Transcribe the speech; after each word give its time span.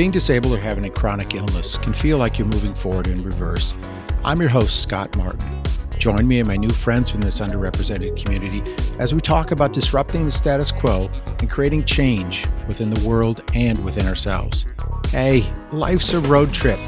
Being 0.00 0.10
disabled 0.10 0.54
or 0.54 0.56
having 0.56 0.86
a 0.86 0.88
chronic 0.88 1.34
illness 1.34 1.76
can 1.76 1.92
feel 1.92 2.16
like 2.16 2.38
you're 2.38 2.48
moving 2.48 2.72
forward 2.72 3.06
in 3.06 3.22
reverse. 3.22 3.74
I'm 4.24 4.40
your 4.40 4.48
host, 4.48 4.82
Scott 4.82 5.14
Martin. 5.14 5.46
Join 5.98 6.26
me 6.26 6.38
and 6.38 6.48
my 6.48 6.56
new 6.56 6.70
friends 6.70 7.10
from 7.10 7.20
this 7.20 7.38
underrepresented 7.38 8.16
community 8.16 8.62
as 8.98 9.12
we 9.12 9.20
talk 9.20 9.50
about 9.50 9.74
disrupting 9.74 10.24
the 10.24 10.30
status 10.30 10.72
quo 10.72 11.10
and 11.40 11.50
creating 11.50 11.84
change 11.84 12.46
within 12.66 12.88
the 12.88 13.06
world 13.06 13.42
and 13.54 13.84
within 13.84 14.06
ourselves. 14.06 14.64
Hey, 15.10 15.44
life's 15.70 16.14
a 16.14 16.20
road 16.20 16.50
trip. 16.54 16.78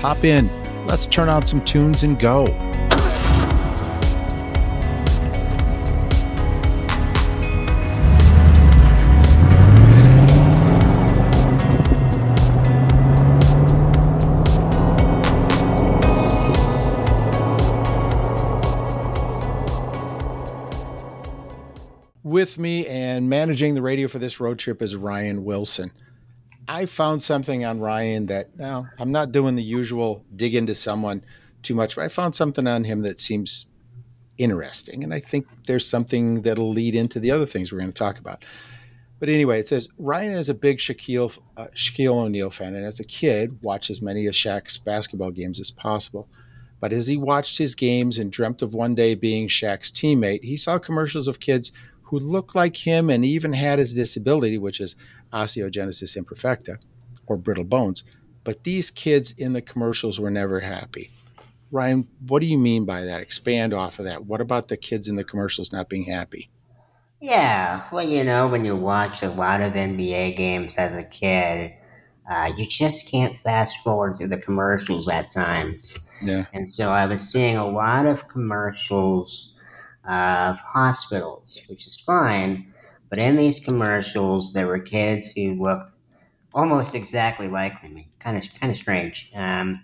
Hop 0.00 0.24
in, 0.24 0.48
let's 0.86 1.06
turn 1.06 1.28
on 1.28 1.44
some 1.44 1.62
tunes 1.66 2.04
and 2.04 2.18
go. 2.18 2.46
With 22.42 22.58
me 22.58 22.84
and 22.88 23.30
managing 23.30 23.72
the 23.72 23.80
radio 23.80 24.08
for 24.08 24.18
this 24.18 24.40
road 24.40 24.58
trip 24.58 24.82
is 24.82 24.96
Ryan 24.96 25.44
Wilson. 25.44 25.92
I 26.66 26.86
found 26.86 27.22
something 27.22 27.64
on 27.64 27.78
Ryan 27.78 28.26
that 28.26 28.58
now 28.58 28.88
I'm 28.98 29.12
not 29.12 29.30
doing 29.30 29.54
the 29.54 29.62
usual 29.62 30.24
dig 30.34 30.56
into 30.56 30.74
someone 30.74 31.22
too 31.62 31.76
much, 31.76 31.94
but 31.94 32.04
I 32.04 32.08
found 32.08 32.34
something 32.34 32.66
on 32.66 32.82
him 32.82 33.02
that 33.02 33.20
seems 33.20 33.66
interesting. 34.38 35.04
And 35.04 35.14
I 35.14 35.20
think 35.20 35.46
there's 35.68 35.88
something 35.88 36.42
that'll 36.42 36.72
lead 36.72 36.96
into 36.96 37.20
the 37.20 37.30
other 37.30 37.46
things 37.46 37.70
we're 37.70 37.78
going 37.78 37.92
to 37.92 37.94
talk 37.96 38.18
about. 38.18 38.44
But 39.20 39.28
anyway, 39.28 39.60
it 39.60 39.68
says 39.68 39.86
Ryan 39.96 40.32
is 40.32 40.48
a 40.48 40.54
big 40.54 40.78
Shaquille, 40.78 41.38
uh, 41.56 41.68
Shaquille 41.76 42.24
O'Neal 42.24 42.50
fan, 42.50 42.74
and 42.74 42.84
as 42.84 42.98
a 42.98 43.04
kid, 43.04 43.56
watched 43.62 43.88
as 43.88 44.02
many 44.02 44.26
of 44.26 44.34
Shaq's 44.34 44.78
basketball 44.78 45.30
games 45.30 45.60
as 45.60 45.70
possible. 45.70 46.28
But 46.80 46.92
as 46.92 47.06
he 47.06 47.16
watched 47.16 47.58
his 47.58 47.76
games 47.76 48.18
and 48.18 48.32
dreamt 48.32 48.62
of 48.62 48.74
one 48.74 48.96
day 48.96 49.14
being 49.14 49.46
Shaq's 49.46 49.92
teammate, 49.92 50.42
he 50.42 50.56
saw 50.56 50.80
commercials 50.80 51.28
of 51.28 51.38
kids 51.38 51.70
who 52.12 52.18
looked 52.18 52.54
like 52.54 52.76
him 52.76 53.08
and 53.08 53.24
even 53.24 53.54
had 53.54 53.78
his 53.78 53.94
disability, 53.94 54.58
which 54.58 54.80
is 54.80 54.96
osteogenesis 55.32 56.14
imperfecta 56.14 56.76
or 57.26 57.38
brittle 57.38 57.64
bones. 57.64 58.04
But 58.44 58.64
these 58.64 58.90
kids 58.90 59.32
in 59.38 59.54
the 59.54 59.62
commercials 59.62 60.20
were 60.20 60.30
never 60.30 60.60
happy. 60.60 61.10
Ryan, 61.70 62.06
what 62.28 62.40
do 62.40 62.46
you 62.46 62.58
mean 62.58 62.84
by 62.84 63.06
that? 63.06 63.22
Expand 63.22 63.72
off 63.72 63.98
of 63.98 64.04
that. 64.04 64.26
What 64.26 64.42
about 64.42 64.68
the 64.68 64.76
kids 64.76 65.08
in 65.08 65.16
the 65.16 65.24
commercials 65.24 65.72
not 65.72 65.88
being 65.88 66.04
happy? 66.04 66.50
Yeah, 67.22 67.84
well, 67.90 68.06
you 68.06 68.24
know, 68.24 68.46
when 68.46 68.66
you 68.66 68.76
watch 68.76 69.22
a 69.22 69.30
lot 69.30 69.62
of 69.62 69.72
NBA 69.72 70.36
games 70.36 70.76
as 70.76 70.92
a 70.92 71.04
kid, 71.04 71.72
uh, 72.30 72.52
you 72.58 72.66
just 72.66 73.10
can't 73.10 73.38
fast 73.38 73.78
forward 73.82 74.16
through 74.16 74.28
the 74.28 74.36
commercials 74.36 75.08
at 75.08 75.30
times. 75.30 75.96
Yeah. 76.22 76.44
And 76.52 76.68
so 76.68 76.90
I 76.90 77.06
was 77.06 77.26
seeing 77.26 77.56
a 77.56 77.66
lot 77.66 78.04
of 78.04 78.28
commercials 78.28 79.51
of 80.08 80.58
hospitals, 80.60 81.60
which 81.68 81.86
is 81.86 82.00
fine. 82.00 82.72
But 83.08 83.18
in 83.18 83.36
these 83.36 83.60
commercials, 83.60 84.52
there 84.52 84.66
were 84.66 84.78
kids 84.78 85.32
who 85.32 85.54
looked 85.54 85.98
almost 86.54 86.94
exactly 86.94 87.48
like 87.48 87.82
me. 87.82 88.10
Kind 88.18 88.36
of, 88.36 88.60
kind 88.60 88.70
of 88.70 88.76
strange. 88.76 89.30
Um, 89.34 89.82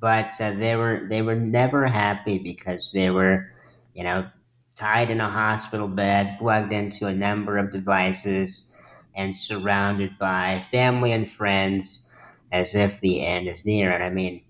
but 0.00 0.30
uh, 0.40 0.54
they 0.54 0.74
were 0.74 1.06
they 1.08 1.22
were 1.22 1.36
never 1.36 1.86
happy 1.86 2.38
because 2.38 2.90
they 2.92 3.10
were, 3.10 3.52
you 3.94 4.02
know, 4.02 4.26
tied 4.74 5.10
in 5.10 5.20
a 5.20 5.28
hospital 5.28 5.86
bed, 5.86 6.36
plugged 6.38 6.72
into 6.72 7.06
a 7.06 7.14
number 7.14 7.56
of 7.58 7.72
devices, 7.72 8.74
and 9.14 9.34
surrounded 9.34 10.18
by 10.18 10.64
family 10.70 11.12
and 11.12 11.30
friends, 11.30 12.10
as 12.50 12.74
if 12.74 13.00
the 13.00 13.24
end 13.24 13.48
is 13.48 13.64
near. 13.64 13.92
And 13.92 14.02
I 14.02 14.10
mean, 14.10 14.42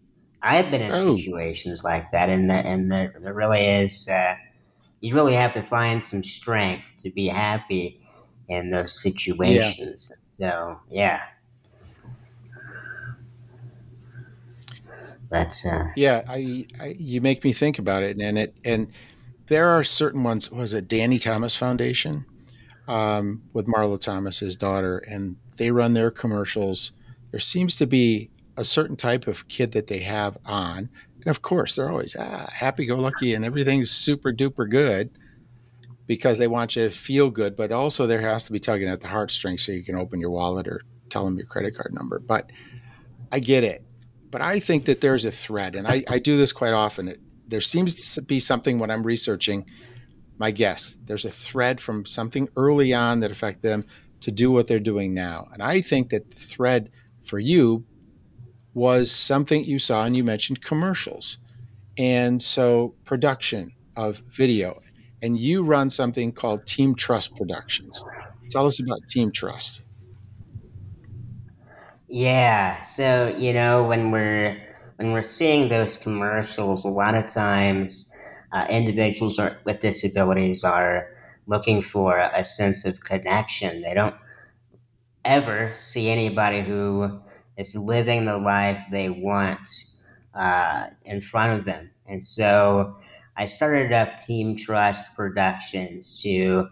I've 0.42 0.70
been 0.70 0.80
in 0.80 0.92
oh. 0.92 1.16
situations 1.16 1.84
like 1.84 2.10
that, 2.12 2.30
and 2.30 2.48
the, 2.48 2.54
and 2.54 2.88
there, 2.88 3.14
there 3.20 3.34
really 3.34 3.60
is. 3.60 4.08
Uh, 4.08 4.34
you 5.02 5.14
really 5.14 5.34
have 5.34 5.52
to 5.52 5.62
find 5.62 6.00
some 6.02 6.22
strength 6.22 6.84
to 6.98 7.10
be 7.10 7.26
happy 7.26 8.00
in 8.48 8.70
those 8.70 9.02
situations. 9.02 10.12
Yeah. 10.38 10.50
So 10.50 10.80
yeah. 10.90 11.20
That's 15.28 15.66
uh 15.66 15.86
yeah, 15.96 16.22
I, 16.28 16.66
I, 16.80 16.94
you 16.98 17.20
make 17.20 17.42
me 17.42 17.52
think 17.52 17.78
about 17.78 18.02
it 18.02 18.18
and 18.18 18.38
it 18.38 18.54
and 18.64 18.92
there 19.48 19.68
are 19.68 19.82
certain 19.82 20.22
ones 20.22 20.50
was 20.50 20.72
it 20.72 20.88
Danny 20.88 21.18
Thomas 21.18 21.56
Foundation 21.56 22.24
um, 22.86 23.42
with 23.52 23.66
Marlo 23.66 23.98
Thomas's 23.98 24.56
daughter 24.56 24.98
and 25.08 25.36
they 25.56 25.70
run 25.70 25.94
their 25.94 26.10
commercials. 26.10 26.92
There 27.32 27.40
seems 27.40 27.74
to 27.76 27.86
be 27.86 28.30
a 28.56 28.64
certain 28.64 28.96
type 28.96 29.26
of 29.26 29.48
kid 29.48 29.72
that 29.72 29.88
they 29.88 30.00
have 30.00 30.38
on 30.44 30.90
and 31.24 31.30
of 31.30 31.42
course, 31.42 31.76
they're 31.76 31.90
always 31.90 32.16
ah, 32.18 32.48
happy 32.52 32.86
go 32.86 32.96
lucky 32.96 33.34
and 33.34 33.44
everything's 33.44 33.90
super 33.90 34.32
duper 34.32 34.68
good 34.68 35.10
because 36.06 36.38
they 36.38 36.48
want 36.48 36.76
you 36.76 36.88
to 36.88 36.90
feel 36.90 37.30
good. 37.30 37.56
But 37.56 37.72
also, 37.72 38.06
there 38.06 38.20
has 38.20 38.44
to 38.44 38.52
be 38.52 38.58
tugging 38.58 38.88
at 38.88 39.00
the 39.00 39.08
heartstrings 39.08 39.64
so 39.64 39.72
you 39.72 39.84
can 39.84 39.96
open 39.96 40.20
your 40.20 40.30
wallet 40.30 40.66
or 40.66 40.82
tell 41.08 41.24
them 41.24 41.36
your 41.36 41.46
credit 41.46 41.76
card 41.76 41.94
number. 41.94 42.18
But 42.18 42.50
I 43.30 43.38
get 43.38 43.64
it. 43.64 43.84
But 44.30 44.40
I 44.40 44.60
think 44.60 44.86
that 44.86 45.00
there's 45.00 45.24
a 45.24 45.30
thread, 45.30 45.76
and 45.76 45.86
I, 45.86 46.02
I 46.08 46.18
do 46.18 46.36
this 46.36 46.52
quite 46.52 46.72
often. 46.72 47.08
It, 47.08 47.18
there 47.46 47.60
seems 47.60 48.14
to 48.14 48.22
be 48.22 48.40
something 48.40 48.78
when 48.78 48.90
I'm 48.90 49.02
researching 49.02 49.66
my 50.38 50.50
guess. 50.50 50.96
There's 51.04 51.26
a 51.26 51.30
thread 51.30 51.80
from 51.80 52.06
something 52.06 52.48
early 52.56 52.94
on 52.94 53.20
that 53.20 53.30
affected 53.30 53.62
them 53.62 53.84
to 54.22 54.30
do 54.30 54.50
what 54.50 54.66
they're 54.66 54.80
doing 54.80 55.12
now. 55.12 55.46
And 55.52 55.62
I 55.62 55.82
think 55.82 56.08
that 56.10 56.30
the 56.30 56.36
thread 56.36 56.90
for 57.24 57.38
you 57.38 57.84
was 58.74 59.10
something 59.10 59.64
you 59.64 59.78
saw, 59.78 60.04
and 60.04 60.16
you 60.16 60.24
mentioned 60.24 60.62
commercials. 60.62 61.38
And 61.98 62.42
so, 62.42 62.94
production 63.04 63.70
of 63.96 64.18
video. 64.30 64.80
And 65.22 65.38
you 65.38 65.62
run 65.62 65.90
something 65.90 66.32
called 66.32 66.66
Team 66.66 66.94
Trust 66.94 67.36
Productions. 67.36 68.04
Tell 68.50 68.66
us 68.66 68.80
about 68.80 69.00
Team 69.08 69.30
Trust. 69.30 69.82
Yeah. 72.08 72.80
So, 72.80 73.34
you 73.38 73.52
know, 73.52 73.84
when 73.84 74.10
we're 74.10 74.60
when 74.96 75.12
we're 75.12 75.22
seeing 75.22 75.68
those 75.68 75.96
commercials, 75.96 76.84
a 76.84 76.88
lot 76.88 77.14
of 77.14 77.26
times 77.26 78.12
uh, 78.52 78.66
individuals 78.68 79.38
are, 79.38 79.56
with 79.64 79.80
disabilities 79.80 80.62
are 80.64 81.08
looking 81.46 81.82
for 81.82 82.18
a 82.18 82.44
sense 82.44 82.84
of 82.84 83.02
connection. 83.02 83.80
They 83.80 83.94
don't 83.94 84.14
ever 85.24 85.74
see 85.78 86.10
anybody 86.10 86.60
who 86.60 87.20
is 87.56 87.74
living 87.74 88.24
the 88.24 88.38
life 88.38 88.82
they 88.90 89.10
want 89.10 89.68
uh, 90.34 90.86
in 91.04 91.20
front 91.20 91.58
of 91.58 91.64
them. 91.64 91.90
And 92.06 92.22
so 92.22 92.96
I 93.36 93.46
started 93.46 93.92
up 93.92 94.16
Team 94.16 94.56
Trust 94.56 95.16
Productions 95.16 96.20
to 96.22 96.68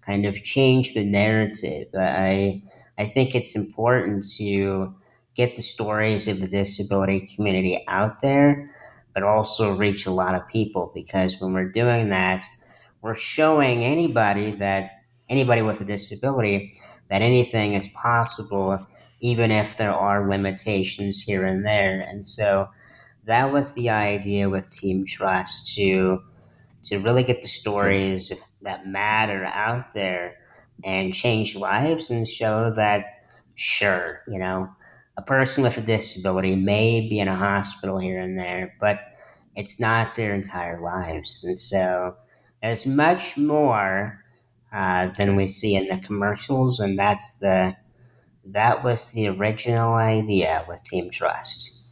kind 0.00 0.24
of 0.24 0.42
change 0.42 0.94
the 0.94 1.04
narrative. 1.04 1.88
I 1.94 2.62
I 2.98 3.04
think 3.04 3.34
it's 3.34 3.54
important 3.54 4.24
to 4.36 4.94
get 5.34 5.56
the 5.56 5.62
stories 5.62 6.28
of 6.28 6.40
the 6.40 6.48
disability 6.48 7.28
community 7.34 7.84
out 7.88 8.22
there, 8.22 8.70
but 9.12 9.22
also 9.22 9.76
reach 9.76 10.06
a 10.06 10.10
lot 10.10 10.34
of 10.34 10.48
people 10.48 10.90
because 10.94 11.40
when 11.40 11.52
we're 11.52 11.70
doing 11.70 12.08
that, 12.08 12.44
we're 13.02 13.16
showing 13.16 13.84
anybody 13.84 14.52
that 14.52 15.02
anybody 15.28 15.60
with 15.60 15.80
a 15.80 15.84
disability 15.84 16.74
that 17.10 17.22
anything 17.22 17.74
is 17.74 17.88
possible 17.88 18.86
even 19.20 19.50
if 19.50 19.76
there 19.76 19.92
are 19.92 20.28
limitations 20.28 21.22
here 21.22 21.44
and 21.44 21.64
there. 21.64 22.00
And 22.00 22.24
so 22.24 22.68
that 23.24 23.52
was 23.52 23.74
the 23.74 23.90
idea 23.90 24.48
with 24.48 24.70
Team 24.70 25.04
Trust 25.04 25.74
to 25.76 26.22
to 26.84 26.98
really 26.98 27.24
get 27.24 27.42
the 27.42 27.48
stories 27.48 28.32
that 28.62 28.86
matter 28.86 29.44
out 29.46 29.92
there 29.92 30.36
and 30.84 31.12
change 31.12 31.56
lives 31.56 32.10
and 32.10 32.28
show 32.28 32.70
that 32.76 33.04
sure, 33.56 34.22
you 34.28 34.38
know, 34.38 34.68
a 35.16 35.22
person 35.22 35.64
with 35.64 35.76
a 35.78 35.80
disability 35.80 36.54
may 36.54 37.00
be 37.00 37.18
in 37.18 37.26
a 37.26 37.34
hospital 37.34 37.98
here 37.98 38.20
and 38.20 38.38
there, 38.38 38.74
but 38.80 39.00
it's 39.56 39.80
not 39.80 40.14
their 40.14 40.34
entire 40.34 40.80
lives. 40.80 41.42
And 41.42 41.58
so 41.58 42.14
there's 42.62 42.86
much 42.86 43.36
more 43.36 44.22
uh, 44.72 45.08
than 45.08 45.36
we 45.36 45.46
see 45.46 45.74
in 45.74 45.88
the 45.88 45.98
commercials, 45.98 46.78
and 46.80 46.98
that's 46.98 47.36
the 47.36 47.74
that 48.52 48.84
was 48.84 49.12
the 49.12 49.28
original 49.28 49.94
idea 49.94 50.64
with 50.68 50.82
Team 50.84 51.10
Trust. 51.10 51.82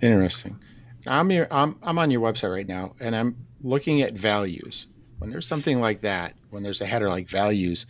Interesting. 0.00 0.58
I'm 1.06 1.30
here. 1.30 1.48
I'm 1.50 1.78
I'm 1.82 1.98
on 1.98 2.10
your 2.10 2.20
website 2.20 2.52
right 2.52 2.68
now, 2.68 2.94
and 3.00 3.16
I'm 3.16 3.36
looking 3.62 4.02
at 4.02 4.14
values. 4.14 4.86
When 5.18 5.30
there's 5.30 5.46
something 5.46 5.80
like 5.80 6.00
that, 6.02 6.34
when 6.50 6.62
there's 6.62 6.80
a 6.80 6.86
header 6.86 7.08
like 7.08 7.28
values 7.28 7.86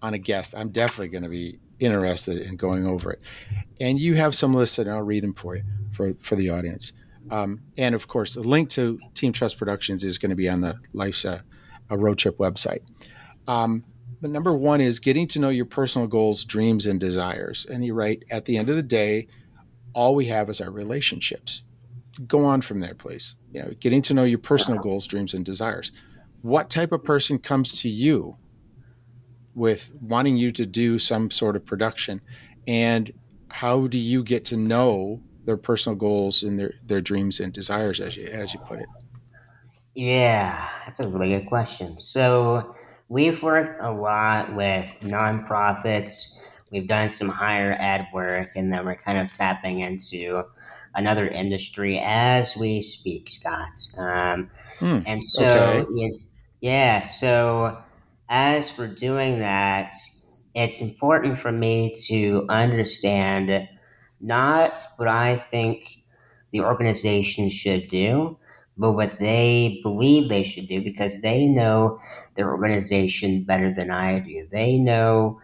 on 0.00 0.14
a 0.14 0.18
guest, 0.18 0.54
I'm 0.56 0.70
definitely 0.70 1.08
going 1.08 1.22
to 1.22 1.28
be 1.28 1.60
interested 1.78 2.38
in 2.38 2.56
going 2.56 2.86
over 2.86 3.12
it. 3.12 3.20
And 3.80 4.00
you 4.00 4.16
have 4.16 4.34
some 4.34 4.54
listed, 4.54 4.86
and 4.86 4.96
I'll 4.96 5.02
read 5.02 5.22
them 5.22 5.34
for 5.34 5.56
you 5.56 5.62
for 5.92 6.14
for 6.20 6.34
the 6.34 6.50
audience. 6.50 6.92
Um, 7.30 7.62
and 7.78 7.94
of 7.94 8.08
course, 8.08 8.34
the 8.34 8.40
link 8.40 8.68
to 8.70 8.98
Team 9.14 9.32
Trust 9.32 9.58
Productions 9.58 10.02
is 10.02 10.18
going 10.18 10.30
to 10.30 10.36
be 10.36 10.48
on 10.48 10.60
the 10.60 10.76
Life's 10.92 11.24
a, 11.24 11.42
a 11.88 11.96
Road 11.96 12.18
Trip 12.18 12.36
website. 12.38 12.80
Um, 13.46 13.84
but 14.22 14.30
number 14.30 14.54
one 14.54 14.80
is 14.80 15.00
getting 15.00 15.26
to 15.26 15.40
know 15.40 15.48
your 15.48 15.64
personal 15.64 16.06
goals, 16.06 16.44
dreams, 16.44 16.86
and 16.86 17.00
desires. 17.00 17.66
And 17.68 17.84
you 17.84 17.92
write 17.92 18.22
at 18.30 18.44
the 18.44 18.56
end 18.56 18.70
of 18.70 18.76
the 18.76 18.82
day, 18.82 19.26
all 19.94 20.14
we 20.14 20.26
have 20.26 20.48
is 20.48 20.60
our 20.60 20.70
relationships. 20.70 21.62
Go 22.28 22.44
on 22.44 22.62
from 22.62 22.78
there, 22.78 22.94
please. 22.94 23.34
You 23.52 23.62
know, 23.62 23.70
getting 23.80 24.00
to 24.02 24.14
know 24.14 24.22
your 24.22 24.38
personal 24.38 24.80
goals, 24.80 25.08
dreams, 25.08 25.34
and 25.34 25.44
desires. 25.44 25.90
What 26.42 26.70
type 26.70 26.92
of 26.92 27.02
person 27.02 27.38
comes 27.38 27.80
to 27.82 27.88
you 27.88 28.36
with 29.56 29.90
wanting 30.00 30.36
you 30.36 30.52
to 30.52 30.66
do 30.66 31.00
some 31.00 31.32
sort 31.32 31.56
of 31.56 31.66
production? 31.66 32.20
And 32.68 33.12
how 33.50 33.88
do 33.88 33.98
you 33.98 34.22
get 34.22 34.44
to 34.46 34.56
know 34.56 35.20
their 35.44 35.56
personal 35.56 35.96
goals 35.96 36.44
and 36.44 36.60
their, 36.60 36.74
their 36.86 37.00
dreams 37.00 37.40
and 37.40 37.52
desires 37.52 37.98
as 37.98 38.16
you 38.16 38.26
as 38.26 38.54
you 38.54 38.60
put 38.60 38.78
it? 38.78 38.86
Yeah, 39.96 40.68
that's 40.86 41.00
a 41.00 41.08
really 41.08 41.36
good 41.36 41.48
question. 41.48 41.98
So 41.98 42.76
we've 43.12 43.42
worked 43.42 43.76
a 43.78 43.92
lot 43.92 44.54
with 44.54 44.98
nonprofits. 45.02 46.38
We've 46.70 46.88
done 46.88 47.10
some 47.10 47.28
higher 47.28 47.76
ed 47.78 48.08
work, 48.14 48.56
and 48.56 48.72
then 48.72 48.86
we're 48.86 48.96
kind 48.96 49.18
of 49.18 49.30
tapping 49.34 49.80
into 49.80 50.44
another 50.94 51.28
industry 51.28 52.00
as 52.02 52.56
we 52.56 52.80
speak, 52.80 53.28
Scott. 53.28 53.78
Um, 53.98 54.50
Hmm, 54.78 55.00
and 55.06 55.24
so, 55.24 55.46
okay. 55.46 56.20
yeah, 56.60 57.02
so 57.02 57.78
as 58.30 58.76
we're 58.78 58.88
doing 58.88 59.40
that, 59.40 59.92
it's 60.54 60.80
important 60.80 61.38
for 61.38 61.52
me 61.52 61.92
to 62.06 62.46
understand 62.48 63.68
not 64.20 64.78
what 64.96 65.08
I 65.08 65.36
think 65.36 66.02
the 66.50 66.62
organization 66.62 67.50
should 67.50 67.88
do, 67.88 68.38
but 68.76 68.92
what 68.92 69.18
they 69.18 69.80
believe 69.82 70.28
they 70.28 70.42
should 70.42 70.66
do 70.66 70.82
because 70.82 71.20
they 71.20 71.46
know 71.46 72.00
their 72.34 72.50
organization 72.50 73.44
better 73.44 73.72
than 73.72 73.90
I 73.90 74.20
do. 74.20 74.46
They 74.50 74.78
know 74.78 75.40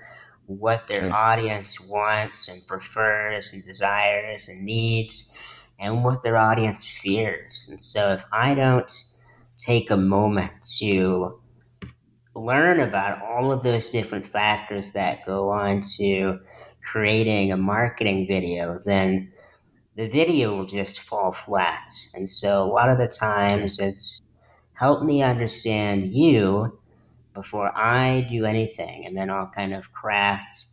what 0.47 0.87
their 0.87 1.05
Okay. 1.05 1.11
audience 1.11 1.79
wants 1.81 2.49
and 2.49 2.67
prefers 2.67 3.53
and 3.53 3.65
desires 3.65 4.49
and 4.49 4.65
needs 4.65 5.37
and 5.79 6.03
what 6.03 6.23
their 6.23 6.37
audience 6.37 6.87
fears. 6.87 7.69
And 7.71 7.81
so 7.81 8.13
if 8.13 8.25
I 8.33 8.55
don't 8.55 8.91
take 9.59 9.91
a 9.91 9.97
moment 9.97 10.51
to 10.79 11.41
learn 12.35 12.81
about 12.81 13.23
all 13.23 13.53
of 13.53 13.63
those 13.63 13.89
different 13.89 14.27
factors 14.27 14.93
that 14.93 15.27
go 15.27 15.51
on 15.51 15.83
to 15.99 16.39
creating 16.91 17.53
a 17.53 17.57
marketing 17.57 18.27
video, 18.27 18.79
then 18.85 19.31
the 19.97 20.09
video 20.09 20.57
will 20.57 20.67
just 20.67 21.01
fall 21.01 21.33
flat. 21.33 21.89
And 22.15 22.29
so 22.29 22.63
a 22.63 22.71
lot 22.71 22.89
of 22.89 22.99
the 22.99 23.09
times 23.09 23.79
it's 23.79 24.21
help 24.79 25.03
me 25.03 25.23
understand 25.23 26.15
you 26.15 26.79
before 27.35 27.77
I 27.77 28.27
do 28.31 28.45
anything, 28.45 29.07
and 29.07 29.17
then 29.17 29.29
I'll 29.29 29.49
kind 29.49 29.75
of 29.75 29.93
craft 29.93 30.67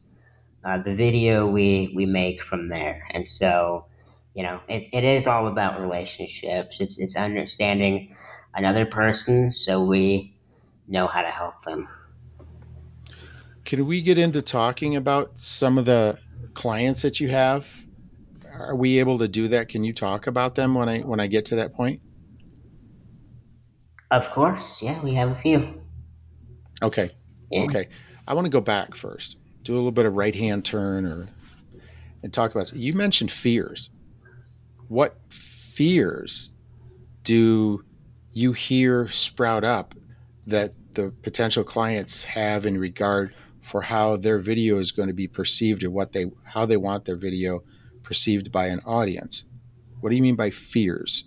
uh, 0.63 0.77
the 0.77 0.93
video 0.93 1.47
we 1.47 1.91
we 1.95 2.05
make 2.05 2.43
from 2.43 2.69
there. 2.69 3.07
And 3.11 3.27
so, 3.27 3.85
you 4.35 4.43
know, 4.43 4.59
it's 4.67 4.87
it 4.93 5.03
is 5.03 5.25
all 5.27 5.47
about 5.47 5.81
relationships. 5.81 6.79
It's 6.81 6.99
it's 6.99 7.15
understanding 7.15 8.15
another 8.53 8.85
person 8.85 9.51
so 9.51 9.83
we 9.83 10.35
know 10.87 11.07
how 11.07 11.21
to 11.21 11.31
help 11.31 11.61
them. 11.63 11.87
Can 13.63 13.87
we 13.87 14.01
get 14.01 14.19
into 14.19 14.43
talking 14.43 14.95
about 14.95 15.39
some 15.39 15.79
of 15.79 15.85
the 15.85 16.19
clients 16.53 17.01
that 17.01 17.19
you 17.19 17.29
have? 17.29 17.67
Are 18.53 18.75
we 18.75 18.99
able 18.99 19.17
to 19.17 19.27
do 19.27 19.47
that? 19.47 19.67
Can 19.67 19.83
you 19.83 19.93
talk 19.93 20.27
about 20.27 20.53
them 20.53 20.75
when 20.75 20.89
I 20.89 20.99
when 20.99 21.19
I 21.19 21.25
get 21.25 21.45
to 21.47 21.55
that 21.55 21.73
point? 21.73 22.01
Of 24.11 24.29
course, 24.31 24.81
yeah, 24.81 25.01
we 25.03 25.13
have 25.15 25.31
a 25.31 25.35
few. 25.35 25.81
Okay. 26.83 27.11
Yeah. 27.51 27.63
Okay. 27.63 27.87
I 28.27 28.33
want 28.33 28.45
to 28.45 28.51
go 28.51 28.61
back 28.61 28.95
first. 28.95 29.37
Do 29.63 29.73
a 29.73 29.77
little 29.77 29.91
bit 29.91 30.05
of 30.05 30.13
right 30.13 30.35
hand 30.35 30.65
turn 30.65 31.05
or 31.05 31.27
and 32.23 32.33
talk 32.33 32.51
about 32.51 32.73
you 32.73 32.93
mentioned 32.93 33.31
fears. 33.31 33.89
What 34.87 35.17
fears 35.29 36.49
do 37.23 37.83
you 38.31 38.53
hear 38.53 39.07
sprout 39.09 39.63
up 39.63 39.95
that 40.47 40.73
the 40.93 41.11
potential 41.23 41.63
clients 41.63 42.23
have 42.23 42.65
in 42.65 42.77
regard 42.77 43.33
for 43.61 43.81
how 43.81 44.17
their 44.17 44.39
video 44.39 44.77
is 44.77 44.91
going 44.91 45.07
to 45.07 45.13
be 45.13 45.27
perceived 45.27 45.83
or 45.83 45.89
what 45.89 46.13
they 46.13 46.25
how 46.43 46.65
they 46.65 46.77
want 46.77 47.05
their 47.05 47.15
video 47.15 47.61
perceived 48.03 48.51
by 48.51 48.67
an 48.67 48.79
audience? 48.85 49.45
What 50.01 50.09
do 50.09 50.15
you 50.15 50.21
mean 50.21 50.35
by 50.35 50.51
fears? 50.51 51.25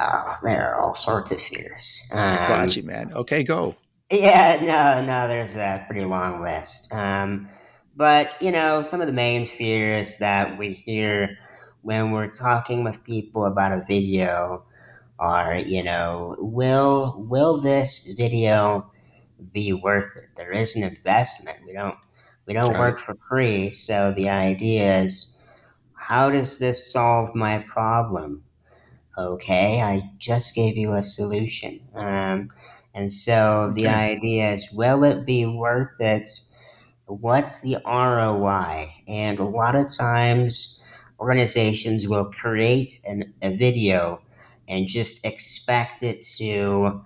Oh, 0.00 0.36
there 0.42 0.72
are 0.74 0.80
all 0.80 0.94
sorts 0.94 1.30
of 1.30 1.42
fears. 1.42 2.08
Um, 2.12 2.36
Got 2.48 2.76
you, 2.76 2.82
man. 2.82 3.12
Okay, 3.12 3.42
go. 3.42 3.76
Yeah, 4.10 4.58
no, 4.62 5.04
no, 5.04 5.28
there's 5.28 5.56
a 5.56 5.84
pretty 5.86 6.04
long 6.06 6.40
list. 6.40 6.92
Um, 6.92 7.48
but, 7.96 8.40
you 8.40 8.50
know, 8.50 8.82
some 8.82 9.00
of 9.00 9.06
the 9.06 9.12
main 9.12 9.46
fears 9.46 10.16
that 10.18 10.58
we 10.58 10.72
hear 10.72 11.36
when 11.82 12.12
we're 12.12 12.28
talking 12.28 12.82
with 12.82 13.02
people 13.04 13.44
about 13.44 13.72
a 13.72 13.84
video 13.86 14.64
are, 15.18 15.56
you 15.56 15.82
know, 15.82 16.34
will 16.38 17.22
will 17.28 17.60
this 17.60 18.14
video 18.16 18.90
be 19.52 19.72
worth 19.72 20.10
it? 20.16 20.28
There 20.34 20.50
is 20.52 20.76
an 20.76 20.82
investment. 20.82 21.58
We 21.66 21.72
don't 21.74 21.96
we 22.46 22.54
don't 22.54 22.72
Got 22.72 22.80
work 22.80 22.98
it. 22.98 23.02
for 23.02 23.16
free, 23.28 23.70
so 23.70 24.12
the 24.16 24.28
idea 24.30 25.02
is 25.02 25.38
how 25.94 26.30
does 26.30 26.58
this 26.58 26.90
solve 26.92 27.34
my 27.34 27.58
problem? 27.68 28.42
Okay, 29.34 29.80
I 29.82 30.10
just 30.18 30.54
gave 30.54 30.76
you 30.76 30.94
a 30.94 31.02
solution. 31.02 31.80
Um, 31.94 32.50
and 32.94 33.10
so 33.10 33.70
the 33.74 33.88
idea 33.88 34.52
is, 34.52 34.70
will 34.72 35.04
it 35.04 35.24
be 35.24 35.46
worth 35.46 36.00
it? 36.00 36.28
What's 37.06 37.60
the 37.60 37.78
ROI? 37.84 38.92
And 39.06 39.38
a 39.38 39.44
lot 39.44 39.74
of 39.74 39.86
times, 39.96 40.82
organizations 41.20 42.08
will 42.08 42.26
create 42.26 42.98
an, 43.06 43.34
a 43.42 43.54
video 43.54 44.22
and 44.68 44.86
just 44.86 45.24
expect 45.24 46.02
it 46.02 46.22
to 46.38 47.02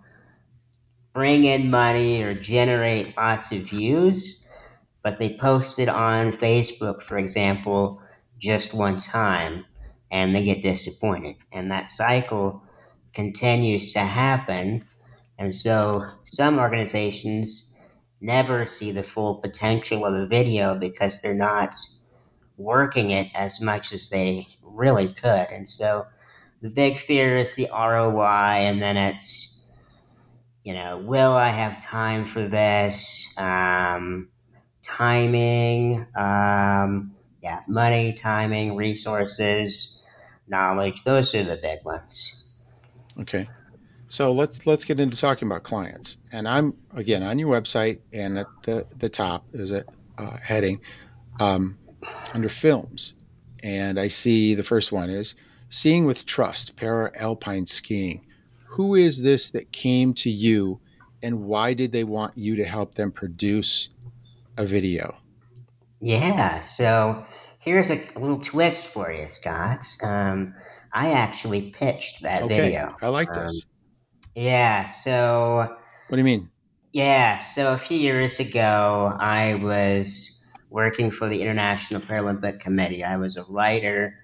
bring 1.13 1.45
in 1.45 1.71
money 1.71 2.23
or 2.23 2.35
generate 2.35 3.17
lots 3.17 3.53
of 3.53 3.63
views, 3.63 4.49
but 5.03 5.19
they 5.19 5.37
post 5.37 5.79
it 5.79 5.89
on 5.89 6.33
Facebook, 6.33 7.03
for 7.03 7.19
example, 7.19 8.01
just 8.39 8.75
one 8.75 8.99
time 8.99 9.65
and 10.11 10.35
they 10.35 10.45
get 10.45 10.63
disappointed. 10.63 11.37
And 11.53 11.71
that 11.71 11.87
cycle 11.87 12.63
continues 13.13 13.93
to 13.95 14.01
happen. 14.01 14.85
And 15.39 15.55
so 15.55 16.07
some 16.23 16.59
organizations 16.59 17.75
never 18.21 18.67
see 18.67 18.93
the 18.93 19.03
full 19.03 19.37
potential 19.37 20.05
of 20.05 20.15
a 20.15 20.27
video 20.27 20.75
because 20.75 21.21
they're 21.21 21.35
not 21.35 21.75
working 22.57 23.11
it 23.11 23.29
as 23.35 23.61
much 23.61 23.93
as 23.93 24.09
they 24.09 24.47
really 24.63 25.13
could. 25.13 25.49
And 25.51 25.69
so 25.69 26.07
the 26.63 26.71
big 26.71 26.99
fear 26.99 27.37
is 27.37 27.55
the 27.55 27.69
ROI, 27.73 28.63
and 28.67 28.81
then 28.81 28.97
it's, 28.97 29.69
you 30.63 30.73
know, 30.73 30.99
will 30.99 31.33
I 31.33 31.49
have 31.49 31.83
time 31.83 32.25
for 32.25 32.49
this? 32.49 33.35
Um, 33.37 34.29
timing, 34.85 36.07
um, 36.15 37.14
yeah, 37.45 37.61
money, 37.69 38.15
timing, 38.15 38.75
resources, 38.75 40.03
knowledge. 40.49 41.05
Those 41.05 41.35
are 41.35 41.45
the 41.45 41.57
big 41.57 41.85
ones. 41.85 42.51
Okay. 43.21 43.47
So 44.09 44.33
let's 44.33 44.67
let's 44.67 44.85
get 44.85 44.99
into 44.99 45.17
talking 45.17 45.47
about 45.47 45.63
clients. 45.63 46.17
And 46.33 46.49
I'm 46.49 46.75
again 46.95 47.23
on 47.23 47.39
your 47.39 47.49
website, 47.49 48.01
and 48.15 48.39
at 48.39 48.47
the 48.63 48.87
the 48.97 49.11
top 49.11 49.45
is 49.53 49.71
a 49.71 49.85
uh, 50.17 50.37
heading 50.43 50.81
um, 51.39 51.79
under 52.33 52.49
films, 52.49 53.13
and 53.63 54.01
I 54.01 54.09
see 54.09 54.55
the 54.55 54.65
first 54.65 54.91
one 54.91 55.11
is 55.11 55.35
seeing 55.69 56.07
with 56.07 56.25
trust 56.25 56.77
para 56.77 57.11
alpine 57.21 57.67
skiing. 57.67 58.25
Who 58.69 58.95
is 58.95 59.23
this 59.23 59.51
that 59.51 59.71
came 59.71 60.15
to 60.15 60.31
you, 60.31 60.81
and 61.23 61.45
why 61.45 61.75
did 61.75 61.93
they 61.93 62.05
want 62.05 62.39
you 62.39 62.57
to 62.57 62.65
help 62.65 62.95
them 62.95 63.13
produce 63.13 63.91
a 64.57 64.65
video? 64.65 65.17
Yeah, 66.01 66.61
so 66.61 67.25
here's 67.65 67.91
a 67.91 68.05
little 68.17 68.41
twist 68.41 68.87
for 68.87 69.13
you, 69.13 69.29
Scott. 69.29 69.85
Um, 70.03 70.55
I 70.93 71.13
actually 71.13 71.71
pitched 71.71 72.23
that 72.23 72.45
Okay, 72.45 72.49
video. 72.49 72.97
I 73.03 73.09
like 73.09 73.33
Um, 73.33 73.33
this. 73.33 73.67
yeah, 74.35 74.85
so 74.85 75.77
What 76.07 76.17
do 76.17 76.21
you 76.21 76.25
mean? 76.25 76.51
yeah, 76.93 77.39
so 77.39 77.73
a 77.73 77.79
few 77.79 77.99
years 77.99 78.39
ago, 78.39 79.17
I 79.19 79.55
was 79.57 80.45
working 80.71 81.11
for 81.11 81.29
the 81.29 81.43
International 81.43 82.01
Paralympic 82.01 82.61
Committee. 82.61 83.03
I 83.05 83.17
was 83.17 83.37
a 83.37 83.45
writer 83.45 84.15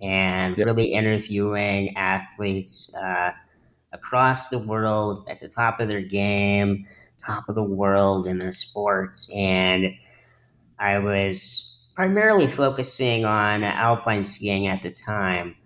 and 0.00 0.56
Yep. 0.56 0.66
really 0.66 0.86
interviewing 0.86 1.96
athletes 1.96 2.94
uh, 2.96 3.32
across 3.92 4.48
the 4.48 4.58
world 4.58 5.24
at 5.28 5.40
the 5.40 5.48
top 5.48 5.80
of 5.80 5.88
their 5.88 6.02
game, 6.02 6.86
top 7.18 7.48
of 7.48 7.54
the 7.56 7.62
world 7.62 8.26
in 8.26 8.38
their 8.38 8.52
sports, 8.52 9.30
and 9.34 9.92
I 10.78 10.98
was 10.98 11.71
primarily 11.94 12.46
focusing 12.46 13.24
on 13.24 13.62
alpine 13.62 14.24
skiing 14.24 14.66
at 14.66 14.82
the 14.82 14.90
time. 14.90 15.56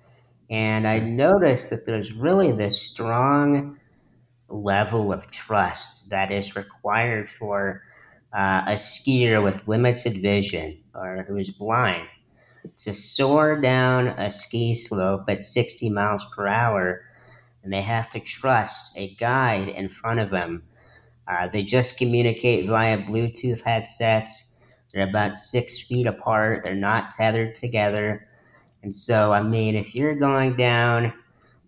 And 0.50 0.87
I 0.87 0.99
noticed 0.99 1.71
that 1.71 1.87
there's 1.87 2.12
really 2.12 2.52
this 2.52 2.80
strong 2.80 3.78
level 4.49 5.12
of 5.12 5.30
trust 5.30 6.11
that 6.11 6.30
is 6.30 6.54
required 6.54 7.28
for 7.28 7.83
uh, 8.33 8.62
a 8.66 8.75
skier 8.75 9.42
with 9.42 9.66
limited 9.66 10.23
vision 10.23 10.83
or 10.95 11.25
who 11.26 11.37
is 11.37 11.50
blind 11.50 12.06
to 12.76 12.92
soar 12.92 13.61
down 13.61 14.09
a 14.09 14.30
ski 14.30 14.75
slope 14.75 15.25
at 15.28 15.42
60 15.42 15.90
miles 15.90 16.26
per 16.35 16.47
hour, 16.47 17.02
and 17.62 17.73
they 17.73 17.83
have 17.83 18.11
to 18.11 18.21
trust 18.21 18.97
a 18.97 19.14
guide 19.14 19.68
in 19.68 19.88
front 19.88 20.21
of 20.21 20.30
them. 20.30 20.62
Uh, 21.28 21.49
they 21.49 21.62
just 21.62 21.99
communicate 21.99 22.68
via 22.68 22.99
Bluetooth 22.99 23.62
headsets. 23.62 24.55
They're 24.93 25.09
about 25.09 25.35
six 25.35 25.81
feet 25.81 26.07
apart. 26.07 26.62
They're 26.62 26.75
not 26.75 27.12
tethered 27.12 27.55
together. 27.55 28.26
And 28.83 28.95
so, 28.95 29.33
I 29.33 29.43
mean, 29.43 29.75
if 29.75 29.95
you're 29.95 30.14
going 30.14 30.57
down 30.57 31.12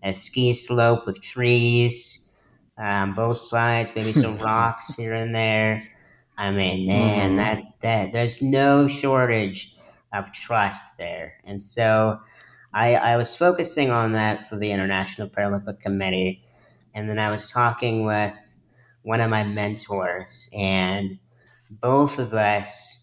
a 0.03 0.13
ski 0.13 0.53
slope 0.53 1.07
with 1.07 1.21
trees 1.21 2.31
um, 2.79 3.15
both 3.15 3.39
sides, 3.39 3.93
maybe 3.97 4.13
some 4.13 4.39
rocks 4.43 4.95
here 4.95 5.15
and 5.15 5.35
there, 5.35 5.83
I 6.37 6.53
mean, 6.53 6.87
man, 6.87 7.31
mm-hmm. 7.31 7.37
that 7.37 7.63
that 7.81 8.13
there's 8.13 8.41
no 8.41 8.87
shortage 8.87 9.75
of 10.13 10.33
trust 10.33 10.97
there. 10.97 11.35
And 11.45 11.63
so 11.63 12.21
I, 12.73 12.95
I 12.95 13.17
was 13.17 13.35
focusing 13.35 13.91
on 13.91 14.13
that 14.13 14.49
for 14.49 14.57
the 14.57 14.71
International 14.71 15.29
Paralympic 15.29 15.81
Committee. 15.81 16.43
And 16.95 17.09
then 17.09 17.19
I 17.19 17.31
was 17.31 17.51
talking 17.51 18.05
with 18.05 18.35
one 19.03 19.21
of 19.21 19.31
my 19.31 19.45
mentors, 19.45 20.51
and 20.57 21.19
both 21.71 22.19
of 22.19 22.35
us 22.35 22.98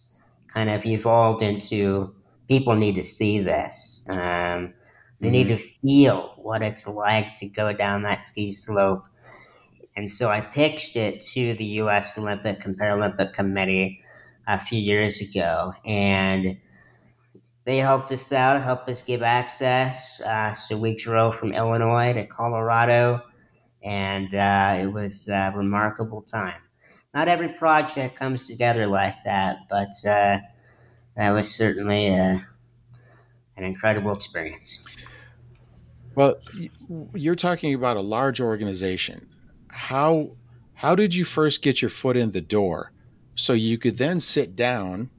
kind 0.56 0.70
of 0.70 0.86
evolved 0.86 1.44
into 1.44 2.16
people 2.48 2.76
need 2.76 2.96
to 2.96 3.04
see 3.04 3.40
this. 3.40 4.06
Um, 4.10 4.74
they 5.20 5.28
mm-hmm. 5.28 5.32
need 5.32 5.48
to 5.50 5.58
feel 5.58 6.34
what 6.38 6.62
it's 6.62 6.88
like 6.88 7.36
to 7.36 7.48
go 7.48 7.74
down 7.74 8.04
that 8.04 8.22
ski 8.22 8.52
slope. 8.52 9.04
And 9.98 10.10
so 10.10 10.30
I 10.30 10.42
pitched 10.42 10.96
it 10.96 11.20
to 11.34 11.54
the 11.56 11.66
U.S. 11.82 12.18
Olympic 12.18 12.66
and 12.66 12.78
Paralympic 12.78 13.34
Committee 13.34 14.02
a 14.48 14.60
few 14.60 14.80
years 14.80 15.22
ago. 15.22 15.74
And 15.86 16.58
they 17.66 17.78
helped 17.78 18.12
us 18.12 18.32
out, 18.32 18.62
helped 18.62 18.90
us 18.90 19.02
give 19.02 19.24
access. 19.24 20.22
Uh, 20.22 20.54
so 20.54 20.78
we 20.78 20.96
drove 20.96 21.36
from 21.36 21.54
Illinois 21.54 22.14
to 22.14 22.26
Colorado, 22.28 23.22
and 23.84 24.34
uh, 24.36 24.78
it 24.80 24.88
was 24.88 25.28
a 25.30 25.52
remarkable 25.56 26.22
time. 26.22 26.62
Not 27.16 27.28
every 27.30 27.50
project 27.50 28.20
comes 28.20 28.46
together 28.46 28.86
like 28.86 29.16
that, 29.24 29.68
but 29.70 29.94
uh, 30.06 30.40
that 31.16 31.30
was 31.32 31.56
certainly 31.56 32.10
a, 32.10 32.14
uh, 32.14 32.38
an 33.58 33.64
incredible 33.64 34.14
experience. 34.14 34.86
Well, 36.14 36.36
you're 37.14 37.36
talking 37.36 37.74
about 37.74 37.98
a 37.98 38.02
large 38.02 38.40
organization. 38.42 39.28
How 39.70 40.32
how 40.76 40.94
did 40.94 41.16
you 41.16 41.24
first 41.26 41.62
get 41.62 41.82
your 41.82 41.90
foot 41.90 42.18
in 42.18 42.32
the 42.32 42.42
door 42.42 42.92
so 43.36 43.54
you 43.54 43.78
could 43.78 43.98
then 43.98 44.20
sit 44.20 44.56
down 44.56 45.10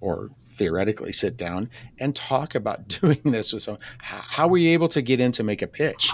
or 0.00 0.30
theoretically 0.56 1.12
sit 1.12 1.36
down 1.36 1.70
and 2.00 2.16
talk 2.16 2.54
about 2.54 2.88
doing 3.00 3.20
this 3.24 3.52
with 3.52 3.62
someone. 3.62 3.82
How 3.98 4.48
were 4.48 4.58
you 4.58 4.70
able 4.70 4.88
to 4.88 5.02
get 5.02 5.20
in 5.20 5.32
to 5.32 5.42
make 5.42 5.62
a 5.62 5.66
pitch? 5.66 6.10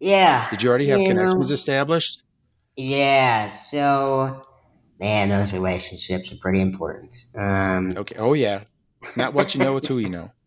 Yeah. 0.00 0.48
Did 0.50 0.62
you 0.62 0.68
already 0.68 0.86
have 0.86 1.00
you 1.00 1.08
connections 1.08 1.50
know, 1.50 1.54
established? 1.54 2.22
Yeah. 2.78 3.48
So, 3.48 4.46
man, 5.00 5.28
those 5.28 5.52
relationships 5.52 6.32
are 6.32 6.36
pretty 6.36 6.60
important. 6.60 7.16
Um, 7.36 7.94
okay. 7.96 8.14
Oh, 8.18 8.34
yeah. 8.34 8.62
It's 9.02 9.16
not 9.16 9.34
what 9.34 9.54
you 9.54 9.60
know, 9.60 9.76
it's 9.76 9.88
who 9.88 9.98
you 9.98 10.08
know. 10.08 10.30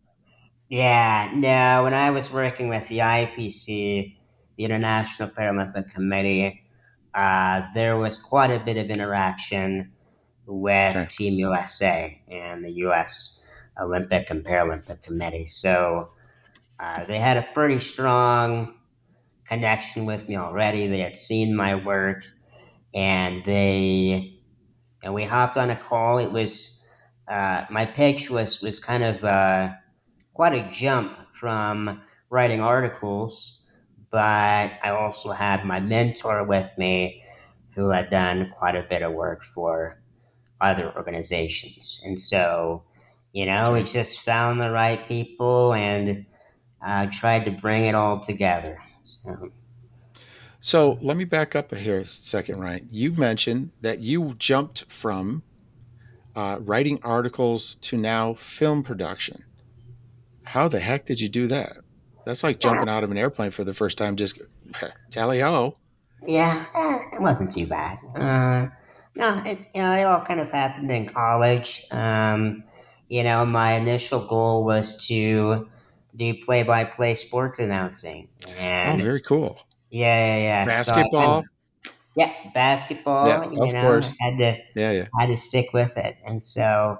Yeah. 0.68 1.30
No, 1.34 1.84
when 1.84 1.92
I 1.92 2.08
was 2.08 2.32
working 2.32 2.70
with 2.70 2.88
the 2.88 3.00
IPC, 3.00 4.16
the 4.56 4.64
International 4.64 5.28
Paralympic 5.28 5.92
Committee, 5.92 6.62
uh, 7.14 7.64
there 7.74 7.98
was 7.98 8.16
quite 8.16 8.50
a 8.50 8.58
bit 8.58 8.78
of 8.78 8.88
interaction 8.88 9.92
with 10.46 10.96
okay. 10.96 11.06
Team 11.10 11.34
USA 11.34 12.18
and 12.26 12.64
the 12.64 12.70
U.S. 12.86 13.46
Olympic 13.78 14.30
and 14.30 14.42
Paralympic 14.42 15.02
Committee. 15.02 15.44
So 15.44 16.08
uh, 16.80 17.04
they 17.04 17.18
had 17.18 17.36
a 17.36 17.46
pretty 17.52 17.78
strong 17.78 18.74
connection 19.46 20.06
with 20.06 20.28
me 20.28 20.36
already. 20.36 20.86
They 20.86 21.00
had 21.00 21.16
seen 21.16 21.56
my 21.56 21.74
work, 21.74 22.22
and 22.94 23.44
they 23.44 24.40
and 25.02 25.14
we 25.14 25.24
hopped 25.24 25.56
on 25.56 25.70
a 25.70 25.76
call. 25.76 26.18
It 26.18 26.32
was 26.32 26.86
uh, 27.28 27.64
my 27.70 27.86
pitch 27.86 28.30
was 28.30 28.62
was 28.62 28.80
kind 28.80 29.04
of 29.04 29.24
uh, 29.24 29.70
quite 30.34 30.54
a 30.54 30.68
jump 30.70 31.16
from 31.38 32.02
writing 32.30 32.60
articles, 32.60 33.60
but 34.10 34.72
I 34.82 34.90
also 34.90 35.32
had 35.32 35.64
my 35.64 35.80
mentor 35.80 36.44
with 36.44 36.72
me, 36.78 37.22
who 37.74 37.90
had 37.90 38.10
done 38.10 38.52
quite 38.58 38.76
a 38.76 38.86
bit 38.88 39.02
of 39.02 39.12
work 39.12 39.42
for 39.42 40.00
other 40.60 40.92
organizations. 40.96 42.02
And 42.04 42.18
so, 42.18 42.84
you 43.32 43.46
know, 43.46 43.72
we 43.72 43.82
just 43.82 44.20
found 44.20 44.60
the 44.60 44.70
right 44.70 45.06
people 45.08 45.72
and 45.74 46.26
uh, 46.86 47.06
tried 47.12 47.44
to 47.46 47.50
bring 47.50 47.86
it 47.86 47.94
all 47.94 48.20
together. 48.20 48.81
So. 49.02 49.52
So 50.60 50.98
let 51.02 51.16
me 51.16 51.24
back 51.24 51.56
up 51.56 51.74
here 51.74 51.98
a 51.98 52.06
second, 52.06 52.60
Ryan. 52.60 52.88
You 52.90 53.12
mentioned 53.12 53.72
that 53.80 53.98
you 53.98 54.34
jumped 54.38 54.84
from 54.88 55.42
uh, 56.36 56.58
writing 56.60 57.00
articles 57.02 57.74
to 57.82 57.96
now 57.96 58.34
film 58.34 58.82
production. 58.84 59.44
How 60.44 60.68
the 60.68 60.78
heck 60.78 61.04
did 61.04 61.20
you 61.20 61.28
do 61.28 61.48
that? 61.48 61.78
That's 62.24 62.44
like 62.44 62.60
jumping 62.60 62.88
out 62.88 63.02
of 63.02 63.10
an 63.10 63.18
airplane 63.18 63.50
for 63.50 63.64
the 63.64 63.74
first 63.74 63.98
time. 63.98 64.16
Just 64.16 64.38
tally 65.10 65.40
ho. 65.40 65.76
Yeah, 66.26 66.64
it 67.12 67.20
wasn't 67.20 67.50
too 67.50 67.66
bad. 67.66 67.98
Uh, 68.14 68.68
no, 69.16 69.42
it, 69.44 69.58
you 69.74 69.82
know, 69.82 69.92
it 69.96 70.04
all 70.04 70.24
kind 70.24 70.40
of 70.40 70.50
happened 70.50 70.90
in 70.90 71.06
college. 71.06 71.84
Um, 71.90 72.62
you 73.08 73.24
know, 73.24 73.44
my 73.44 73.72
initial 73.74 74.26
goal 74.26 74.64
was 74.64 75.06
to 75.08 75.68
do 76.16 76.34
play-by-play 76.44 77.14
sports 77.14 77.58
announcing. 77.58 78.28
Oh, 78.46 78.50
and 78.52 79.00
oh, 79.00 79.04
very 79.04 79.20
cool. 79.20 79.58
Yeah, 79.90 80.36
yeah, 80.36 80.42
yeah. 80.42 80.64
Basketball. 80.64 81.42
So 81.42 81.90
yeah, 82.16 82.32
basketball. 82.54 83.26
Yeah, 83.26 83.50
you 83.50 83.62
of 83.62 83.72
know, 83.72 83.82
course. 83.82 84.16
Had 84.20 84.38
to, 84.38 84.56
yeah, 84.74 84.92
yeah. 84.92 85.06
Had 85.18 85.26
to 85.28 85.36
stick 85.36 85.72
with 85.72 85.96
it, 85.96 86.16
and 86.24 86.42
so 86.42 86.98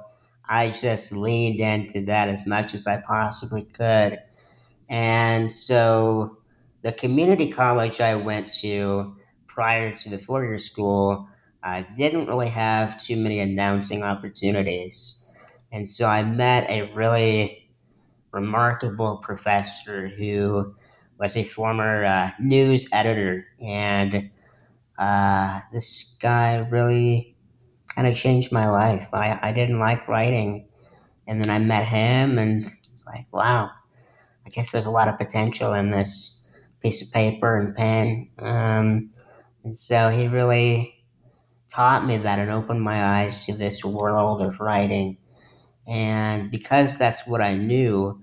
I 0.48 0.70
just 0.70 1.12
leaned 1.12 1.60
into 1.60 2.04
that 2.06 2.28
as 2.28 2.46
much 2.46 2.74
as 2.74 2.86
I 2.86 3.00
possibly 3.00 3.62
could. 3.62 4.18
And 4.88 5.52
so, 5.52 6.38
the 6.82 6.92
community 6.92 7.50
college 7.50 8.00
I 8.00 8.14
went 8.14 8.48
to 8.60 9.16
prior 9.46 9.92
to 9.92 10.10
the 10.10 10.18
four-year 10.18 10.58
school 10.58 11.28
I 11.62 11.82
didn't 11.96 12.26
really 12.26 12.48
have 12.48 12.98
too 12.98 13.16
many 13.16 13.38
announcing 13.38 14.02
opportunities. 14.02 15.24
And 15.70 15.88
so 15.88 16.06
I 16.06 16.24
met 16.24 16.68
a 16.68 16.92
really 16.92 17.61
remarkable 18.32 19.18
professor 19.18 20.08
who 20.08 20.74
was 21.18 21.36
a 21.36 21.44
former 21.44 22.04
uh, 22.04 22.30
news 22.40 22.88
editor. 22.92 23.46
And 23.64 24.30
uh, 24.98 25.60
this 25.72 26.18
guy 26.20 26.56
really 26.70 27.36
kind 27.94 28.08
of 28.08 28.16
changed 28.16 28.52
my 28.52 28.68
life. 28.68 29.08
I, 29.12 29.38
I 29.40 29.52
didn't 29.52 29.78
like 29.78 30.08
writing. 30.08 30.66
And 31.26 31.40
then 31.40 31.50
I 31.50 31.60
met 31.60 31.86
him, 31.86 32.36
and 32.36 32.64
it's 32.90 33.06
like, 33.06 33.26
wow, 33.32 33.70
I 34.44 34.50
guess 34.50 34.72
there's 34.72 34.86
a 34.86 34.90
lot 34.90 35.06
of 35.06 35.18
potential 35.18 35.72
in 35.72 35.90
this 35.90 36.50
piece 36.80 37.00
of 37.00 37.12
paper 37.12 37.56
and 37.56 37.76
pen. 37.76 38.28
Um, 38.40 39.10
and 39.62 39.76
so 39.76 40.08
he 40.08 40.26
really 40.26 41.04
taught 41.68 42.04
me 42.04 42.18
that 42.18 42.40
and 42.40 42.50
opened 42.50 42.82
my 42.82 43.20
eyes 43.20 43.46
to 43.46 43.56
this 43.56 43.84
world 43.84 44.42
of 44.42 44.58
writing. 44.58 45.16
And 45.86 46.50
because 46.50 46.98
that's 46.98 47.26
what 47.26 47.40
I 47.40 47.56
knew, 47.56 48.22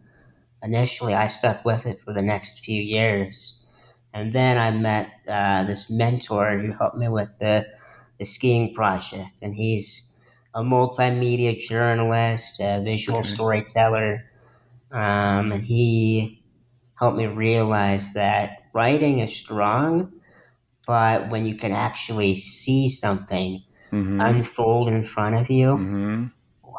initially 0.63 1.13
I 1.13 1.27
stuck 1.27 1.65
with 1.65 1.85
it 1.85 2.01
for 2.03 2.13
the 2.13 2.21
next 2.21 2.59
few 2.59 2.81
years. 2.81 3.65
And 4.13 4.33
then 4.33 4.57
I 4.57 4.71
met 4.71 5.11
uh, 5.27 5.63
this 5.65 5.89
mentor 5.89 6.57
who 6.57 6.71
helped 6.71 6.97
me 6.97 7.09
with 7.09 7.29
the, 7.39 7.67
the 8.17 8.25
skiing 8.25 8.73
project. 8.73 9.41
And 9.41 9.53
he's 9.53 10.15
a 10.53 10.61
multimedia 10.61 11.59
journalist, 11.59 12.59
a 12.59 12.81
visual 12.83 13.19
okay. 13.19 13.27
storyteller. 13.27 14.25
Um, 14.91 15.51
and 15.51 15.63
he 15.63 16.43
helped 16.99 17.17
me 17.17 17.27
realize 17.27 18.13
that 18.13 18.63
writing 18.73 19.19
is 19.19 19.35
strong, 19.35 20.11
but 20.85 21.29
when 21.29 21.45
you 21.45 21.55
can 21.55 21.71
actually 21.71 22.35
see 22.35 22.89
something 22.89 23.63
mm-hmm. 23.91 24.19
unfold 24.19 24.89
in 24.89 25.05
front 25.05 25.35
of 25.35 25.49
you, 25.49 25.67
mm-hmm. 25.67 26.25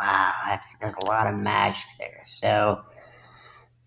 Wow, 0.01 0.33
that's 0.49 0.79
there's 0.79 0.97
a 0.97 1.05
lot 1.05 1.33
of 1.33 1.39
magic 1.39 1.85
there. 1.99 2.23
So, 2.25 2.83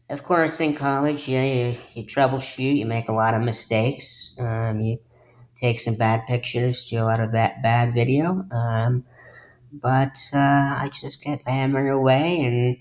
of 0.09 0.23
course, 0.23 0.59
in 0.59 0.75
college, 0.75 1.27
yeah, 1.27 1.43
you, 1.43 1.77
you 1.93 2.05
troubleshoot, 2.05 2.77
you 2.77 2.85
make 2.85 3.09
a 3.09 3.13
lot 3.13 3.33
of 3.33 3.41
mistakes, 3.41 4.37
um, 4.39 4.79
you 4.81 4.99
take 5.55 5.79
some 5.79 5.95
bad 5.95 6.25
pictures, 6.27 6.85
do 6.85 7.01
a 7.01 7.05
lot 7.05 7.19
of 7.19 7.31
that 7.31 7.63
bad 7.63 7.93
video, 7.93 8.45
um, 8.51 9.03
but 9.71 10.17
uh, 10.33 10.37
I 10.37 10.89
just 10.93 11.23
kept 11.23 11.47
hammering 11.47 11.89
away, 11.89 12.41
and 12.41 12.77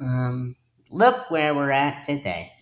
um, 0.00 0.56
look 0.90 1.30
where 1.30 1.54
we're 1.54 1.70
at 1.70 2.04
today. 2.04 2.52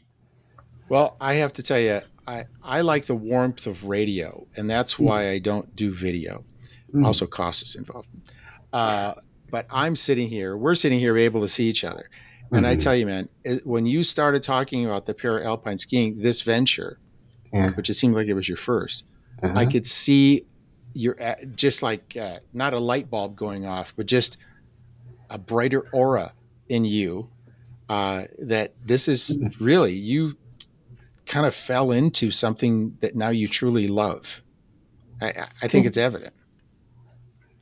Well, 0.89 1.17
I 1.21 1.35
have 1.35 1.53
to 1.55 1.63
tell 1.63 1.79
you, 1.79 2.01
I, 2.27 2.45
I 2.63 2.81
like 2.81 3.05
the 3.07 3.15
warmth 3.15 3.67
of 3.67 3.85
radio, 3.85 4.47
and 4.57 4.69
that's 4.69 4.95
hmm. 4.95 5.05
why 5.05 5.31
I 5.31 5.39
don't 5.39 5.75
do 5.77 5.93
video. 5.93 6.45
Mm. 6.93 7.07
Also, 7.07 7.25
cost 7.25 7.63
is 7.63 7.77
involved. 7.77 8.09
Uh, 8.73 9.15
but 9.51 9.67
I'm 9.71 9.97
sitting 9.97 10.29
here, 10.29 10.57
we're 10.57 10.75
sitting 10.75 10.99
here 10.99 11.17
able 11.17 11.41
to 11.43 11.49
see 11.49 11.69
each 11.69 11.85
other. 11.85 12.05
And 12.53 12.67
I 12.67 12.75
Mhm. 12.77 12.81
tell 12.81 12.97
you, 12.97 13.07
man, 13.07 13.29
it, 13.45 13.67
when 13.67 13.87
you 13.87 14.03
started 14.03 14.43
talking 14.43 14.85
about 14.85 15.07
the 15.07 15.15
para 15.15 15.45
alpine 15.45 15.79
skiing, 15.79 16.19
this 16.19 16.43
venture, 16.43 16.99
Yeah. 17.53 17.71
which 17.73 17.89
it 17.91 17.95
seemed 17.95 18.15
like 18.15 18.27
it 18.29 18.35
was 18.35 18.49
your 18.49 18.57
1st 18.57 19.05
Uh-huh. 19.43 19.59
I 19.59 19.67
could 19.67 19.87
see 19.87 20.45
your 20.95 21.17
just 21.55 21.83
like 21.83 22.17
uh, 22.21 22.39
not 22.53 22.75
a 22.75 22.79
light 22.79 23.09
bulb 23.11 23.37
going 23.37 23.65
off, 23.65 23.95
but 23.97 24.07
just 24.07 24.37
a 25.31 25.39
brighter 25.39 25.83
aura 25.93 26.35
in 26.69 26.85
you. 26.85 27.31
Uh, 27.89 28.25
that 28.39 28.75
this 28.87 29.09
is 29.09 29.37
really 29.59 29.93
you 29.93 30.37
kind 31.27 31.47
of 31.47 31.55
fell 31.55 31.91
into 31.93 32.31
something 32.31 32.97
that 33.01 33.15
now 33.17 33.31
you 33.31 33.47
truly 33.49 33.87
love. 33.89 34.43
I, 35.21 35.47
I 35.63 35.69
think 35.69 35.87
it's 35.87 35.97
evident. 35.97 36.35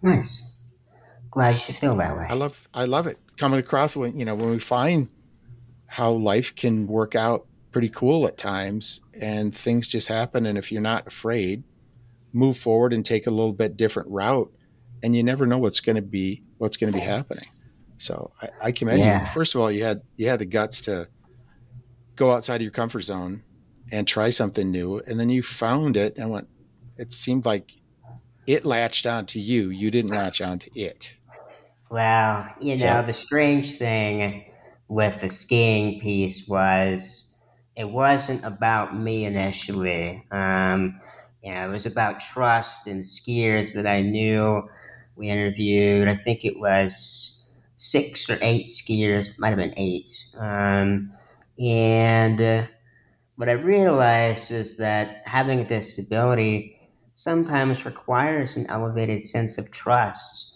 Nice. 0.03 0.55
Glad 1.31 1.57
you 1.69 1.75
feel 1.75 1.97
that 1.97 2.17
way. 2.17 2.27
I 2.29 2.35
love 2.35 2.69
I 2.75 2.85
love 2.85 3.07
it. 3.07 3.19
Coming 3.37 3.61
across 3.61 3.97
when 3.97 4.19
you 4.19 4.25
know 4.25 4.35
when 4.35 4.51
we 4.51 4.59
find 4.59 5.09
how 5.87 6.11
life 6.13 6.55
can 6.57 6.87
work 6.87 7.15
out 7.15 7.47
pretty 7.71 7.89
cool 7.89 8.27
at 8.27 8.37
times 8.39 9.01
and 9.21 9.57
things 9.57 9.87
just 9.89 10.09
happen 10.09 10.47
and 10.47 10.59
if 10.59 10.71
you're 10.73 10.81
not 10.83 11.07
afraid 11.07 11.63
move 12.33 12.59
forward 12.59 12.93
and 12.93 13.05
take 13.07 13.27
a 13.27 13.31
little 13.31 13.53
bit 13.53 13.77
different 13.77 14.09
route 14.11 14.53
and 15.03 15.15
you 15.17 15.23
never 15.23 15.47
know 15.47 15.59
what's 15.59 15.81
going 15.81 15.97
to 15.97 16.03
be 16.03 16.43
what's 16.59 16.77
going 16.77 16.93
to 16.93 16.99
be 16.99 17.05
happening. 17.05 17.47
So 17.99 18.33
I, 18.43 18.49
I 18.65 18.73
commend 18.73 19.01
Yeah. 19.01 19.21
you 19.21 19.27
first 19.27 19.55
of 19.55 19.61
all 19.61 19.71
you 19.71 19.85
had 19.85 20.03
you 20.17 20.29
had 20.29 20.41
the 20.41 20.47
guts 20.47 20.81
to 20.83 21.09
go 22.17 22.33
outside 22.33 22.57
of 22.57 22.63
your 22.63 22.71
comfort 22.71 23.03
zone 23.03 23.43
and 23.93 24.07
try 24.07 24.31
something 24.31 24.71
new 24.71 25.01
and 25.07 25.19
then 25.21 25.29
you 25.31 25.43
found 25.43 25.97
it 25.97 26.17
and 26.19 26.31
went 26.31 26.49
it 26.97 27.13
seemed 27.13 27.45
like 27.47 27.71
it 28.47 28.65
latched 28.65 29.07
onto 29.07 29.39
you. 29.39 29.69
You 29.69 29.91
didn't 29.91 30.13
latch 30.13 30.41
onto 30.41 30.71
it 30.75 31.17
Well, 31.91 32.49
you 32.61 32.77
So- 32.77 32.87
know, 32.87 33.03
the 33.07 33.15
strange 33.15 33.79
thing 33.79 34.45
with 34.89 35.21
the 35.21 35.29
skiing 35.29 36.01
piece 36.01 36.47
was 36.49 37.35
it 37.77 37.89
wasn't 37.91 38.45
about 38.45 38.97
me 38.99 39.25
initially. 39.25 40.25
Um, 40.31 41.01
you 41.43 41.53
know, 41.55 41.69
it 41.69 41.73
was 41.73 41.87
about 41.87 42.21
trust 42.21 42.87
and 42.87 43.01
skiers 43.01 43.75
that 43.75 43.87
I 43.87 44.03
knew. 44.03 44.69
We 45.17 45.29
interviewed, 45.29 46.09
I 46.09 46.15
think 46.17 46.45
it 46.45 46.59
was 46.59 47.35
six 47.75 48.29
or 48.29 48.39
eight 48.43 48.67
skiers, 48.67 49.39
might 49.39 49.51
have 49.51 49.59
been 49.59 49.75
eight. 49.77 50.09
Um, 50.39 51.13
and 51.59 52.41
uh, 52.41 52.67
what 53.37 53.49
I 53.49 53.53
realized 53.53 54.51
is 54.51 54.77
that 54.79 55.23
having 55.27 55.61
a 55.61 55.65
disability 55.69 56.77
sometimes 57.15 57.85
requires 57.85 58.57
an 58.57 58.67
elevated 58.69 59.23
sense 59.23 59.59
of 59.59 59.71
trust. 59.71 60.48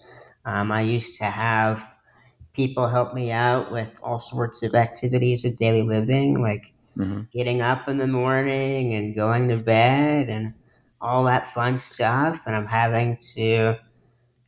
Um, 0.44 0.72
I 0.72 0.82
used 0.82 1.16
to 1.16 1.24
have 1.24 1.84
people 2.54 2.88
help 2.88 3.14
me 3.14 3.32
out 3.32 3.72
with 3.72 3.92
all 4.02 4.18
sorts 4.18 4.62
of 4.62 4.74
activities 4.74 5.44
of 5.44 5.56
daily 5.58 5.82
living, 5.82 6.42
like 6.42 6.72
Mhm. 6.96 7.28
getting 7.32 7.60
up 7.62 7.88
in 7.88 7.98
the 7.98 8.06
morning 8.08 8.94
and 8.94 9.14
going 9.16 9.48
to 9.48 9.56
bed 9.58 10.28
and 10.30 10.54
all 11.00 11.24
that 11.24 11.46
fun 11.46 11.76
stuff. 11.76 12.42
And 12.46 12.56
I'm 12.56 12.66
having 12.66 13.18
to 13.36 13.76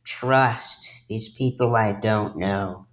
trust 0.05 1.05
these 1.09 1.29
people 1.29 1.75
I 1.75 1.93
don't 1.93 2.37
know 2.37 2.85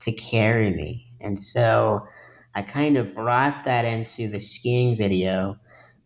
to 0.00 0.12
carry 0.12 0.70
me. 0.70 1.06
And 1.20 1.38
so 1.38 2.06
I 2.54 2.62
kind 2.62 2.96
of 2.98 3.14
brought 3.14 3.64
that 3.64 3.84
into 3.84 4.28
the 4.28 4.40
skiing 4.40 4.96
video. 4.96 5.58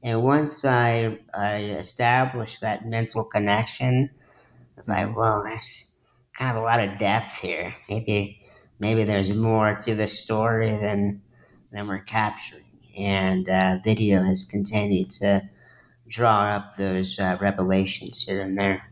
And 0.02 0.22
once 0.24 0.64
I, 0.64 1.18
I 1.34 1.56
established 1.78 2.60
that 2.62 2.86
mental 2.86 3.24
connection, 3.24 4.10
I 4.60 4.64
was 4.76 4.88
like, 4.88 5.16
well, 5.16 5.42
there's 5.44 5.91
kind 6.34 6.56
of 6.56 6.62
a 6.62 6.64
lot 6.64 6.86
of 6.86 6.98
depth 6.98 7.36
here. 7.38 7.74
Maybe 7.88 8.40
maybe 8.78 9.04
there's 9.04 9.32
more 9.32 9.74
to 9.84 9.94
the 9.94 10.06
story 10.06 10.70
than 10.70 11.22
than 11.72 11.86
we're 11.88 12.00
capturing. 12.00 12.64
And 12.96 13.48
uh, 13.48 13.78
video 13.82 14.22
has 14.22 14.44
continued 14.44 15.10
to 15.10 15.48
draw 16.08 16.56
up 16.56 16.76
those 16.76 17.18
uh, 17.18 17.38
revelations 17.40 18.24
here 18.24 18.42
and 18.42 18.56
there. 18.56 18.82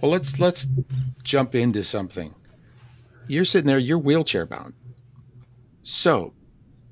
Well, 0.00 0.10
let's 0.10 0.38
let's 0.38 0.66
jump 1.22 1.54
into 1.54 1.82
something. 1.82 2.34
You're 3.28 3.44
sitting 3.44 3.66
there, 3.66 3.78
you're 3.78 3.98
wheelchair 3.98 4.46
bound. 4.46 4.74
So, 5.82 6.32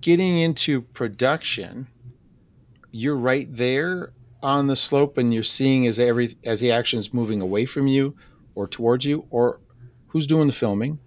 getting 0.01 0.39
into 0.39 0.83
production, 0.83 1.87
you're 2.91 3.17
right 3.17 3.47
there 3.51 4.13
on 4.43 4.67
the 4.67 4.77
slope 4.77 5.17
and 5.17 5.33
you're 5.33 5.43
seeing 5.43 5.87
as 5.87 6.01
every 6.01 6.37
as 6.45 6.61
the 6.61 6.73
action's 6.73 7.15
moving 7.15 7.41
away 7.41 7.67
from 7.67 7.87
you 7.87 8.17
or 8.55 8.69
towards 8.69 9.05
you 9.05 9.27
or 9.31 9.61
who's 10.09 10.27
doing 10.27 10.47
the 10.47 10.53
filming? 10.53 11.01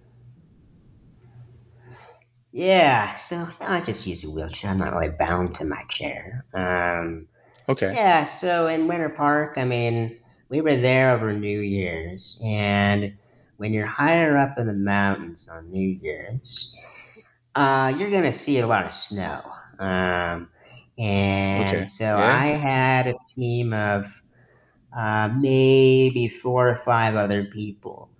Yeah, 2.52 3.14
so 3.16 3.46
I 3.60 3.80
just 3.80 4.06
use 4.06 4.24
a 4.24 4.30
wheelchair. 4.30 4.70
I'm 4.70 4.78
not 4.78 4.94
really 4.94 5.10
bound 5.10 5.54
to 5.56 5.64
my 5.64 5.82
chair. 5.90 6.44
Um, 6.54 7.28
Okay. 7.68 7.94
Yeah, 7.94 8.24
so 8.24 8.66
in 8.66 8.88
Winter 8.88 9.10
Park, 9.10 9.54
I 9.58 9.64
mean, 9.64 10.18
we 10.48 10.60
were 10.62 10.76
there 10.76 11.10
over 11.10 11.32
New 11.34 11.60
Year's, 11.60 12.40
and 12.44 13.14
when 13.58 13.74
you're 13.74 13.86
higher 13.86 14.38
up 14.38 14.58
in 14.58 14.66
the 14.66 14.72
mountains 14.72 15.48
on 15.52 15.70
New 15.70 15.98
Year's, 16.02 16.74
uh, 17.54 17.94
you're 17.98 18.10
gonna 18.10 18.32
see 18.32 18.58
a 18.60 18.66
lot 18.66 18.84
of 18.86 18.92
snow. 18.92 19.42
Um, 19.78 20.50
and 20.98 21.68
Okay, 21.68 21.82
so 21.82 22.04
yeah. 22.04 22.42
I 22.42 22.46
had 22.48 23.06
a 23.06 23.14
team 23.34 23.72
of 23.74 24.22
uh, 24.98 25.30
maybe 25.38 26.28
four 26.28 26.70
or 26.70 26.76
five 26.76 27.16
other 27.16 27.44
people, 27.46 28.10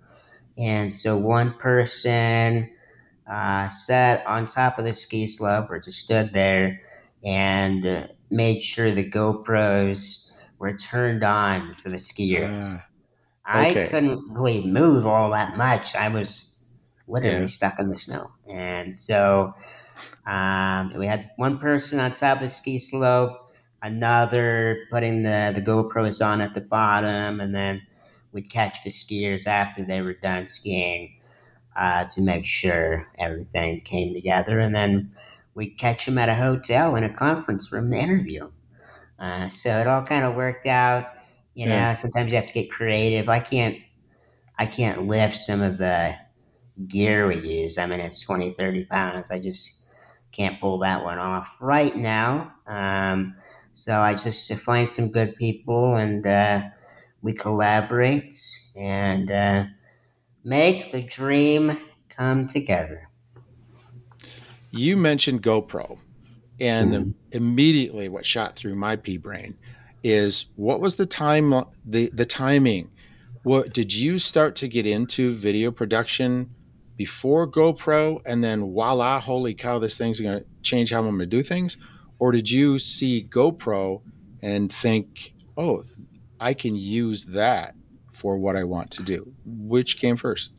and 0.57 0.93
so 0.93 1.17
one 1.17 1.53
person 1.55 2.69
uh, 3.31 3.67
sat 3.69 4.25
on 4.25 4.45
top 4.47 4.79
of 4.79 4.85
the 4.85 4.93
ski 4.93 5.27
slope 5.27 5.69
or 5.69 5.79
just 5.79 5.99
stood 5.99 6.33
there 6.33 6.81
and 7.23 7.85
uh, 7.85 8.07
made 8.31 8.61
sure 8.63 8.91
the 8.91 9.09
GoPros 9.09 10.31
were 10.59 10.73
turned 10.77 11.23
on 11.23 11.75
for 11.75 11.89
the 11.89 11.97
skiers. 11.97 12.65
Ah, 12.65 12.85
I 13.45 13.75
couldn't 13.89 14.31
really 14.31 14.65
move 14.65 15.05
all 15.05 15.31
that 15.31 15.57
much. 15.57 15.95
I 15.95 16.09
was 16.09 16.59
literally 17.07 17.47
Yeah. 17.47 17.47
stuck 17.47 17.79
in 17.79 17.89
the 17.89 17.97
snow. 17.97 18.27
And 18.49 18.95
so 18.95 19.53
um, 20.25 20.93
we 20.97 21.07
had 21.07 21.31
one 21.37 21.59
person 21.59 21.99
on 21.99 22.11
top 22.11 22.37
of 22.37 22.43
the 22.43 22.49
ski 22.49 22.77
slope, 22.79 23.48
another 23.81 24.85
putting 24.91 25.23
the, 25.23 25.51
the 25.55 25.61
GoPros 25.61 26.25
on 26.25 26.41
at 26.41 26.53
the 26.53 26.61
bottom, 26.61 27.39
and 27.39 27.53
then 27.55 27.81
we'd 28.31 28.49
catch 28.49 28.83
the 28.83 28.89
skiers 28.89 29.47
after 29.47 29.83
they 29.83 30.01
were 30.01 30.13
done 30.13 30.47
skiing 30.47 31.15
uh, 31.75 32.05
to 32.05 32.21
make 32.21 32.45
sure 32.45 33.07
everything 33.19 33.81
came 33.81 34.13
together. 34.13 34.59
And 34.59 34.75
then 34.75 35.11
we'd 35.55 35.77
catch 35.77 36.05
them 36.05 36.17
at 36.17 36.29
a 36.29 36.35
hotel 36.35 36.95
in 36.95 37.03
a 37.03 37.13
conference 37.13 37.71
room 37.71 37.91
to 37.91 37.97
interview. 37.97 38.49
Uh, 39.19 39.49
so 39.49 39.79
it 39.79 39.87
all 39.87 40.03
kind 40.03 40.25
of 40.25 40.35
worked 40.35 40.67
out. 40.67 41.07
You 41.55 41.67
know, 41.67 41.75
Yeah. 41.75 41.93
sometimes 41.93 42.31
you 42.31 42.37
have 42.37 42.47
to 42.47 42.53
get 42.53 42.71
creative. 42.71 43.29
I 43.29 43.39
can't, 43.39 43.77
I 44.57 44.65
can't 44.65 45.07
lift 45.07 45.37
some 45.37 45.61
of 45.61 45.77
the 45.77 46.15
gear 46.87 47.27
we 47.27 47.37
use. 47.37 47.77
I 47.77 47.85
mean, 47.85 47.99
it's 47.99 48.21
20, 48.21 48.51
30 48.51 48.85
pounds. 48.85 49.31
I 49.31 49.39
just 49.39 49.87
can't 50.31 50.59
pull 50.59 50.79
that 50.79 51.03
one 51.03 51.19
off 51.19 51.55
right 51.59 51.95
now. 51.95 52.53
Um, 52.67 53.35
so 53.71 53.99
I 53.99 54.13
just 54.13 54.47
to 54.47 54.55
find 54.55 54.89
some 54.89 55.11
good 55.11 55.35
people 55.35 55.95
and 55.95 56.25
uh, 56.25 56.61
we 57.21 57.33
collaborate 57.33 58.35
and 58.75 59.31
uh, 59.31 59.65
make 60.43 60.91
the 60.91 61.01
dream 61.01 61.77
come 62.09 62.47
together. 62.47 63.09
You 64.71 64.97
mentioned 64.97 65.41
GoPro, 65.41 65.97
and 66.59 66.93
the, 66.93 67.13
immediately 67.31 68.09
what 68.09 68.25
shot 68.25 68.55
through 68.55 68.75
my 68.75 68.95
pea 68.95 69.17
brain 69.17 69.57
is 70.03 70.45
what 70.55 70.79
was 70.79 70.95
the 70.95 71.05
time 71.05 71.65
the 71.85 72.09
the 72.13 72.25
timing? 72.25 72.91
What 73.43 73.73
did 73.73 73.93
you 73.93 74.19
start 74.19 74.55
to 74.57 74.67
get 74.67 74.85
into 74.85 75.33
video 75.33 75.71
production 75.71 76.53
before 76.97 77.49
GoPro, 77.49 78.21
and 78.25 78.43
then 78.43 78.59
voila, 78.59 79.21
holy 79.21 79.53
cow, 79.53 79.79
this 79.79 79.97
thing's 79.97 80.19
going 80.19 80.39
to 80.39 80.45
change 80.63 80.91
how 80.91 80.99
I'm 80.99 81.05
going 81.05 81.19
to 81.19 81.25
do 81.25 81.41
things, 81.41 81.77
or 82.19 82.31
did 82.31 82.49
you 82.49 82.79
see 82.79 83.27
GoPro 83.29 84.01
and 84.41 84.71
think, 84.71 85.33
oh, 85.57 85.83
I 86.39 86.53
can 86.53 86.75
use 86.75 87.25
that 87.25 87.75
for 88.13 88.37
what 88.37 88.55
I 88.55 88.63
want 88.63 88.91
to 88.91 89.03
do? 89.03 89.33
Which 89.45 89.97
came 89.97 90.17
first? 90.17 90.51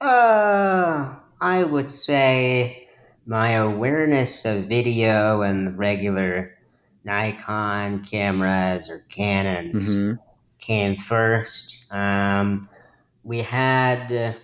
Uh, 0.00 1.16
I 1.40 1.64
would 1.64 1.90
say 1.90 2.88
my 3.26 3.50
awareness 3.50 4.44
of 4.44 4.66
video 4.66 5.42
and 5.42 5.76
regular 5.76 6.56
Nikon 7.04 8.04
cameras 8.04 8.90
or 8.90 9.00
Canons 9.08 9.94
hmm 9.94 10.14
came 10.58 10.96
first. 10.96 11.84
Um, 11.92 12.68
we 13.22 13.38
had, 13.38 14.36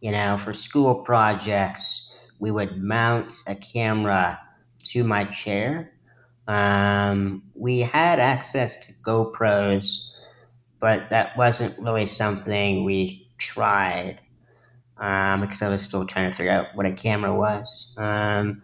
you 0.00 0.12
know, 0.12 0.36
for 0.38 0.52
school 0.52 0.96
projects, 0.96 2.14
we 2.38 2.50
would 2.50 2.76
mount 2.76 3.32
a 3.46 3.54
camera 3.54 4.38
to 4.92 5.04
my 5.04 5.24
chair. 5.24 5.92
Um, 6.48 7.44
we 7.54 7.80
had 7.80 8.20
access 8.20 8.86
to 8.86 8.92
GoPros 9.06 10.08
but 10.80 11.10
that 11.10 11.36
wasn't 11.36 11.78
really 11.78 12.06
something 12.06 12.84
we 12.84 13.28
tried 13.38 14.20
um, 14.98 15.40
because 15.40 15.62
I 15.62 15.68
was 15.68 15.82
still 15.82 16.06
trying 16.06 16.30
to 16.30 16.36
figure 16.36 16.52
out 16.52 16.68
what 16.74 16.86
a 16.86 16.92
camera 16.92 17.34
was. 17.34 17.94
Um, 17.98 18.62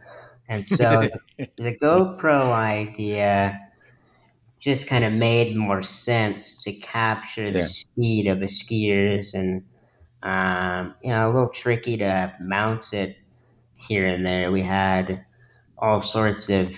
and 0.49 0.64
so 0.64 1.09
the 1.59 1.77
GoPro 1.77 2.53
idea 2.53 3.59
just 4.59 4.88
kind 4.88 5.05
of 5.05 5.12
made 5.12 5.57
more 5.57 5.83
sense 5.83 6.62
to 6.64 6.73
capture 6.73 7.53
the 7.53 7.62
Yeah. 7.62 7.64
speed 7.64 8.27
of 8.27 8.41
the 8.41 8.47
skiers 8.47 9.35
and 9.35 9.64
um, 10.23 10.95
you 11.03 11.11
know 11.11 11.31
a 11.31 11.33
little 11.33 11.49
tricky 11.51 11.97
to 11.99 12.35
mount 12.41 12.93
it 12.93 13.17
here 13.77 14.07
and 14.07 14.27
there. 14.27 14.51
We 14.53 14.62
had 14.62 15.25
all 15.79 16.01
sorts 16.01 16.49
of 16.49 16.75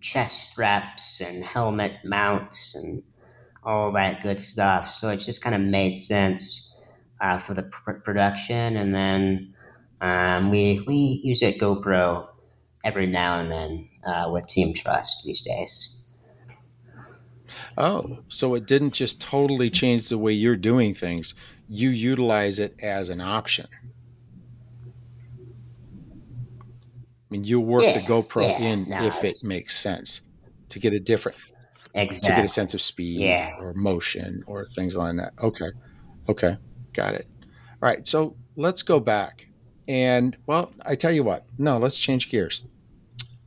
chest 0.00 0.50
straps 0.50 1.20
and 1.20 1.44
helmet 1.44 1.92
mounts 2.04 2.74
and 2.74 3.02
all 3.64 3.92
that 3.92 4.22
good 4.22 4.40
stuff. 4.40 4.90
So 4.90 5.10
it 5.10 5.18
just 5.18 5.42
kind 5.42 5.54
of 5.54 5.60
made 5.60 5.94
sense 5.94 6.76
uh, 7.20 7.38
for 7.38 7.54
the 7.54 7.64
pr- 7.64 7.92
production, 8.04 8.76
and 8.76 8.94
then 8.94 9.54
um, 10.00 10.50
we 10.50 10.82
we 10.86 11.20
use 11.24 11.42
a 11.42 11.52
GoPro 11.58 12.28
every 12.84 13.06
now 13.06 13.40
and 13.40 13.50
then 13.50 13.88
uh, 14.06 14.30
with 14.30 14.46
Team 14.48 14.72
Trust 14.74 15.24
these 15.24 15.40
days. 15.40 15.94
Oh, 17.76 18.18
so 18.28 18.54
it 18.54 18.66
didn't 18.66 18.92
just 18.92 19.20
totally 19.20 19.70
change 19.70 20.08
the 20.08 20.18
way 20.18 20.32
you're 20.32 20.56
doing 20.56 20.94
things. 20.94 21.34
You 21.68 21.90
utilize 21.90 22.58
it 22.58 22.74
as 22.80 23.08
an 23.08 23.20
option. 23.20 23.66
I 27.30 27.34
mean, 27.34 27.44
you'll 27.44 27.64
work 27.64 27.82
the 27.82 28.00
GoPro 28.00 28.42
yeah, 28.42 28.58
in 28.58 28.84
no, 28.84 29.04
if 29.04 29.22
it 29.22 29.38
makes 29.44 29.78
sense 29.78 30.22
to 30.70 30.78
get 30.78 30.94
a 30.94 31.00
different 31.00 31.36
to 31.94 32.06
get 32.06 32.44
a 32.44 32.48
sense 32.48 32.74
of 32.74 32.80
speed 32.80 33.20
Yeah. 33.20 33.54
or 33.58 33.74
motion 33.74 34.42
or 34.46 34.66
things 34.66 34.96
like 34.96 35.16
that. 35.16 35.32
Okay. 35.42 35.68
Okay. 36.28 36.56
Got 36.92 37.14
it. 37.14 37.28
All 37.82 37.88
right. 37.88 38.06
So 38.06 38.36
let's 38.56 38.82
go 38.82 39.00
back. 39.00 39.46
And 39.88 40.36
well, 40.46 40.72
I 40.86 40.94
tell 40.94 41.12
you 41.12 41.24
what, 41.24 41.46
no, 41.58 41.78
let's 41.78 41.98
change 41.98 42.30
gears. 42.30 42.64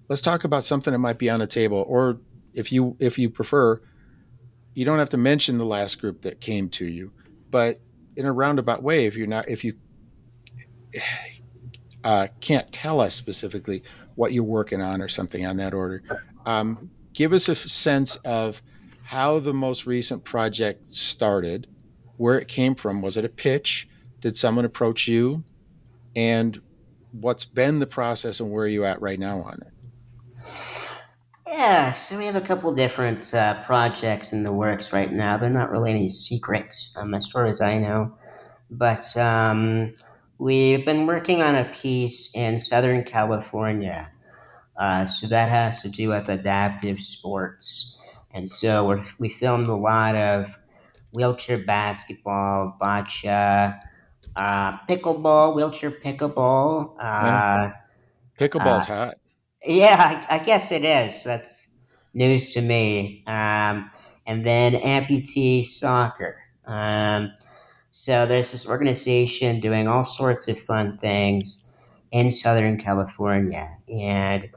Let's 0.10 0.22
talk 0.22 0.44
about 0.44 0.64
something 0.64 0.92
that 0.92 1.00
might 1.00 1.18
be 1.18 1.30
on 1.30 1.40
the 1.40 1.48
table, 1.48 1.86
or 1.88 2.20
if 2.54 2.72
you 2.72 2.98
if 3.00 3.18
you 3.18 3.30
prefer, 3.30 3.82
you 4.74 4.84
don't 4.84 5.00
have 5.00 5.10
to 5.10 5.18
mention 5.18 5.58
the 5.58 5.66
last 5.66 6.02
group 6.02 6.24
that 6.24 6.42
came 6.42 6.68
to 6.70 6.86
you, 6.86 7.14
but 7.50 7.80
in 8.18 8.26
a 8.26 8.34
roundabout 8.34 8.84
way, 8.84 9.06
if 9.06 9.16
you're 9.16 9.28
not 9.28 9.48
if 9.48 9.64
you 9.64 9.76
uh, 12.04 12.28
can't 12.40 12.72
tell 12.72 13.00
us 13.00 13.14
specifically 13.14 13.84
what 14.16 14.34
you're 14.34 14.44
working 14.44 14.82
on 14.82 15.02
or 15.02 15.08
something 15.08 15.46
on 15.46 15.58
that 15.58 15.74
order, 15.74 16.04
um, 16.46 16.90
give 17.14 17.34
us 17.34 17.50
a 17.50 17.56
sense 17.56 18.16
of 18.18 18.62
how 19.04 19.40
the 19.40 19.54
most 19.54 19.86
recent 19.86 20.24
project 20.24 20.94
started, 20.94 21.68
where 22.18 22.38
it 22.38 22.48
came 22.48 22.76
from. 22.76 23.02
Was 23.02 23.18
it 23.18 23.26
a 23.26 23.30
pitch? 23.30 23.88
Did 24.22 24.38
someone 24.38 24.66
approach 24.66 25.08
you? 25.08 25.44
And 26.16 26.62
what's 27.12 27.46
been 27.46 27.80
the 27.80 27.88
process 27.88 28.40
and 28.40 28.52
where 28.52 28.66
are 28.66 28.70
you 28.70 28.86
at 28.86 29.02
right 29.02 29.20
now 29.20 29.40
on 29.40 29.60
it? 29.62 29.74
Yeah, 31.48 31.92
so 31.92 32.18
we 32.18 32.26
have 32.26 32.36
a 32.36 32.42
couple 32.42 32.74
different 32.74 33.34
uh, 33.34 33.62
projects 33.64 34.32
in 34.32 34.44
the 34.44 34.54
works 34.54 34.94
right 34.94 35.12
now. 35.12 35.38
They're 35.38 35.50
not 35.50 35.70
really 35.70 35.92
any 35.92 36.08
secrets, 36.08 36.94
um, 36.96 37.14
as 37.14 37.28
far 37.28 37.46
as 37.46 37.60
I 37.60 37.78
know. 37.78 38.16
But 38.70 39.18
um, 39.18 39.92
we've 40.42 40.84
been 40.84 41.06
working 41.06 41.44
on 41.44 41.54
a 41.56 41.66
piece 41.66 42.32
in 42.34 42.58
Southern 42.58 43.04
California. 43.04 44.12
Uh, 44.76 45.06
so 45.06 45.28
that 45.28 45.50
has 45.50 45.84
to 45.84 45.90
do 45.90 46.10
with 46.10 46.28
adaptive 46.30 47.00
sports. 47.00 48.00
And 48.34 48.50
so 48.50 48.88
we're, 48.88 49.04
we 49.20 49.30
filmed 49.30 49.70
a 49.70 49.76
lot 49.76 50.16
of 50.16 50.58
wheelchair 51.12 51.60
basketball, 51.60 52.76
bocce, 52.82 53.80
uh, 54.36 54.78
pickleball, 54.88 55.56
wheelchair 55.56 55.92
pickleball. 55.92 56.96
Uh, 57.00 57.70
Pickleball's 58.40 58.90
Uh, 58.90 58.96
hot. 58.96 59.16
yeah, 59.64 60.26
I, 60.28 60.38
I 60.38 60.40
guess 60.40 60.72
it 60.72 60.84
is. 60.84 61.24
That's 61.24 61.68
news 62.16 62.50
to 62.56 62.62
me. 62.62 63.24
Um, 63.28 63.92
and 64.26 64.44
then 64.44 64.74
amputee 64.74 65.64
soccer. 65.64 66.38
Um, 66.66 67.32
so 67.92 68.26
there's 68.26 68.52
this 68.52 68.68
organization 68.68 69.60
doing 69.60 69.88
all 69.88 70.04
sorts 70.04 70.48
of 70.48 70.58
fun 70.60 70.98
things 70.98 71.68
in 72.12 72.32
Southern 72.32 72.78
California, 72.78 73.78
and 73.88 74.50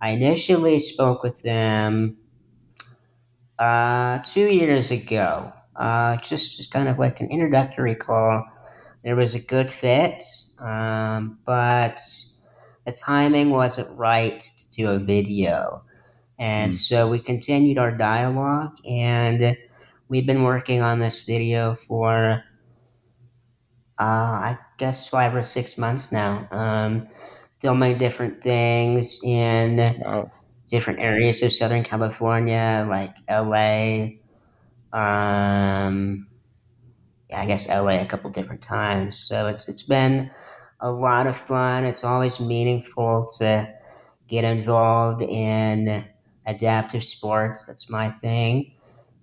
I 0.00 0.10
initially 0.10 0.80
spoke 0.80 1.22
with 1.22 1.42
them 1.42 2.16
uh, 3.58 4.18
two 4.24 4.48
years 4.48 4.90
ago, 4.90 5.52
uh, 5.76 6.16
just 6.16 6.56
just 6.56 6.72
kind 6.72 6.88
of 6.88 6.98
like 6.98 7.20
an 7.20 7.28
introductory 7.30 7.94
call. 7.94 8.44
There 9.04 9.16
was 9.16 9.34
a 9.34 9.40
good 9.40 9.70
fit, 9.72 10.22
um, 10.60 11.38
but 11.46 12.00
the 12.86 12.92
timing 12.92 13.50
wasn't 13.50 13.96
right 13.98 14.40
to 14.40 14.70
do 14.70 14.90
a 14.90 14.98
video. 14.98 15.82
And 16.38 16.72
Hmm. 16.72 16.76
so 16.76 17.08
we 17.08 17.18
continued 17.18 17.78
our 17.78 17.90
dialogue, 17.92 18.76
and 18.88 19.56
we've 20.08 20.26
been 20.26 20.42
working 20.42 20.80
on 20.82 20.98
this 20.98 21.20
video 21.22 21.76
for, 21.86 22.42
uh, 24.00 24.04
I 24.04 24.58
guess, 24.78 25.08
five 25.08 25.34
or 25.36 25.44
six 25.44 25.78
months 25.78 26.12
now, 26.12 26.48
um, 26.52 27.02
filming 27.60 27.98
different 27.98 28.42
things 28.42 29.20
in 29.24 29.96
Wow. 29.98 30.30
different 30.68 31.00
areas 31.00 31.42
of 31.42 31.52
Southern 31.52 31.84
California, 31.84 32.86
like 32.88 33.16
LA. 33.28 34.20
Um, 34.92 36.28
yeah, 37.28 37.40
I 37.40 37.46
guess 37.46 37.68
LA 37.68 38.00
a 38.00 38.06
couple 38.06 38.30
different 38.30 38.62
times. 38.62 39.18
So 39.18 39.48
it's 39.48 39.68
it's 39.68 39.82
been 39.82 40.30
a 40.80 40.90
lot 40.90 41.26
of 41.26 41.36
fun. 41.36 41.84
It's 41.84 42.04
always 42.04 42.40
meaningful 42.40 43.28
to 43.38 43.72
get 44.28 44.44
involved 44.44 45.22
in 45.22 46.04
adaptive 46.46 47.04
sports. 47.04 47.66
That's 47.66 47.90
my 47.90 48.10
thing. 48.10 48.72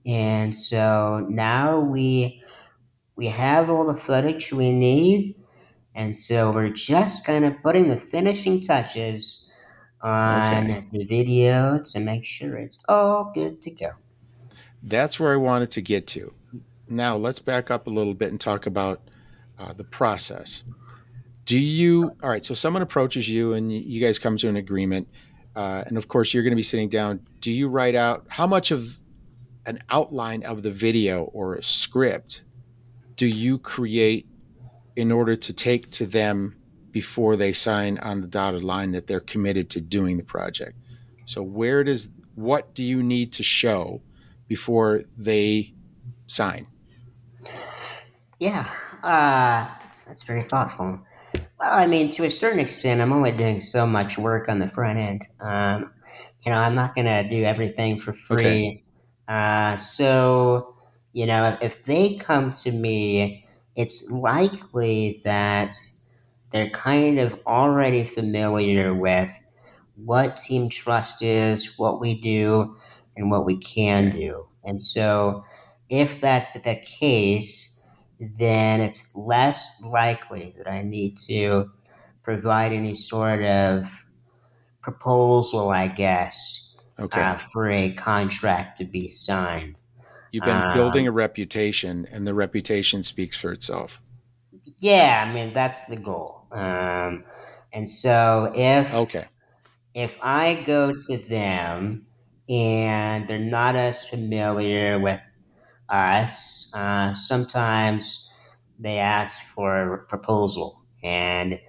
And 0.06 0.56
so 0.56 1.26
now 1.30 1.80
we 1.82 2.42
we 3.18 3.28
have 3.28 3.70
all 3.70 3.86
the 3.86 4.00
footage 4.00 4.54
we 4.54 4.72
need, 4.72 5.36
and 5.96 6.16
so 6.16 6.52
we're 6.52 6.70
just 6.70 7.26
kind 7.26 7.44
of 7.44 7.62
putting 7.64 7.90
the 7.90 7.98
finishing 7.98 8.62
touches 8.62 9.52
on 10.02 10.70
Okay. 10.70 10.84
the 10.92 11.04
video 11.06 11.82
to 11.92 12.00
make 12.00 12.24
sure 12.24 12.56
it's 12.56 12.78
all 12.88 13.32
good 13.34 13.62
to 13.64 13.72
go. 13.72 13.90
That's 14.84 15.20
where 15.20 15.34
I 15.34 15.38
wanted 15.38 15.72
to 15.72 15.82
get 15.82 16.06
to. 16.08 16.32
Now, 16.88 17.18
let's 17.18 17.40
back 17.40 17.72
up 17.72 17.88
a 17.88 17.90
little 17.90 18.14
bit 18.14 18.30
and 18.30 18.40
talk 18.40 18.68
about 18.68 19.02
uh, 19.58 19.74
the 19.74 19.84
process. 19.84 20.64
Do 21.46 21.58
you, 21.58 22.12
all 22.22 22.30
right, 22.30 22.46
so 22.46 22.54
someone 22.54 22.84
approaches 22.84 23.28
you 23.28 23.54
and 23.54 23.72
you 23.72 24.00
guys 24.00 24.20
come 24.20 24.38
to 24.38 24.48
an 24.48 24.56
agreement. 24.58 25.08
Uh, 25.56 25.84
and 25.88 25.98
of 25.98 26.08
course, 26.08 26.34
you're 26.34 26.44
going 26.44 26.52
to 26.52 26.58
be 26.58 26.64
sitting 26.64 26.90
down. 26.90 27.26
Do 27.42 27.52
you 27.52 27.68
write 27.68 27.96
out 27.96 28.26
how 28.30 28.46
much 28.46 28.70
of 28.70 29.00
an 29.66 29.80
outline 29.90 30.44
of 30.44 30.62
the 30.62 30.72
video 30.72 31.24
or 31.34 31.56
a 31.56 31.64
script 31.64 32.44
do 33.18 33.26
you 33.26 33.58
create 33.58 34.28
in 34.96 35.12
order 35.12 35.36
to 35.36 35.54
take 35.54 35.92
to 35.92 36.06
them 36.06 36.56
before 36.92 37.36
they 37.36 37.52
sign 37.54 37.98
on 38.00 38.22
the 38.22 38.28
dotted 38.28 38.64
line 38.64 38.92
that 38.92 39.08
they're 39.08 39.20
committed 39.20 39.70
to 39.72 39.82
doing 39.82 40.18
the 40.18 40.24
project? 40.24 40.78
So, 41.26 41.44
where 41.44 41.84
does, 41.84 42.10
what 42.36 42.74
do 42.74 42.84
you 42.84 43.04
need 43.04 43.34
to 43.34 43.44
show 43.44 44.02
before 44.48 45.02
they 45.18 45.74
sign? 46.28 46.68
Yeah, 48.40 48.70
uh, 49.04 49.68
that's, 49.82 50.04
that's 50.04 50.24
very 50.24 50.44
thoughtful. 50.44 51.00
Well, 51.34 51.74
I 51.74 51.88
mean, 51.88 52.10
to 52.12 52.24
a 52.24 52.32
certain 52.32 52.60
extent, 52.60 53.02
I'm 53.02 53.12
only 53.12 53.32
doing 53.32 53.60
so 53.60 53.86
much 53.86 54.18
work 54.18 54.48
on 54.48 54.60
the 54.60 54.68
front 54.68 55.00
end. 55.00 55.28
Um, 55.40 55.92
you 56.46 56.52
know, 56.52 56.60
I'm 56.60 56.76
not 56.76 56.96
going 56.96 57.06
to 57.06 57.28
do 57.30 57.44
everything 57.44 58.00
for 58.00 58.14
free. 58.14 58.84
Uh, 59.28 59.76
so, 59.76 60.77
you 61.18 61.26
know, 61.26 61.58
if 61.64 61.84
they 61.86 62.16
come 62.18 62.52
to 62.52 62.72
me, 62.72 63.44
it's 63.76 64.08
likely 64.12 65.20
that 65.24 65.72
they're 66.52 66.70
kind 66.70 67.20
of 67.20 67.40
already 67.48 68.06
familiar 68.06 68.94
with 68.94 69.32
what 69.96 70.38
Team 70.38 70.70
Trust 70.70 71.24
is, 71.24 71.80
what 71.80 72.00
we 72.00 72.22
do, 72.22 72.76
and 73.16 73.32
what 73.32 73.48
we 73.48 73.58
can 73.58 74.12
do. 74.12 74.48
And 74.64 74.80
so, 74.80 75.44
if 75.90 76.22
that's 76.22 76.54
the 76.54 76.76
case, 76.76 77.82
then 78.20 78.80
it's 78.80 79.10
less 79.16 79.82
likely 79.82 80.54
that 80.56 80.70
I 80.70 80.84
need 80.84 81.18
to 81.30 81.72
provide 82.22 82.74
any 82.74 82.94
sort 82.94 83.42
of 83.42 83.90
proposal, 84.84 85.70
I 85.70 85.88
guess, 85.88 86.76
Okay. 87.00 87.22
uh, 87.22 87.40
for 87.40 87.72
a 87.72 87.94
contract 87.94 88.78
to 88.78 88.86
be 88.86 89.08
signed. 89.08 89.77
You've 90.38 90.46
been 90.46 90.64
um, 90.70 90.72
building 90.72 91.08
a 91.08 91.12
reputation, 91.12 92.06
and 92.12 92.28
the 92.28 92.34
reputation 92.34 93.04
speaks 93.04 93.38
for 93.38 93.52
itself. 93.52 94.02
Yeah, 94.80 95.26
I 95.28 95.34
mean 95.34 95.54
that's 95.54 95.86
the 95.86 95.96
goal. 95.96 96.48
Um, 96.52 97.24
and 97.74 97.88
so 97.88 98.52
if 98.56 98.92
Okay. 98.92 99.28
if 99.96 100.18
I 100.22 100.64
go 100.66 100.94
to 100.94 101.18
them 101.30 102.08
and 102.50 103.28
they're 103.28 103.40
not 103.40 103.76
as 103.76 104.08
familiar 104.08 105.00
with 105.00 105.22
us, 105.90 106.72
uh, 106.76 107.14
sometimes 107.16 108.30
they 108.80 109.00
ask 109.00 109.40
for 109.56 109.94
a 109.96 110.06
proposal. 110.06 110.82
And 111.04 111.60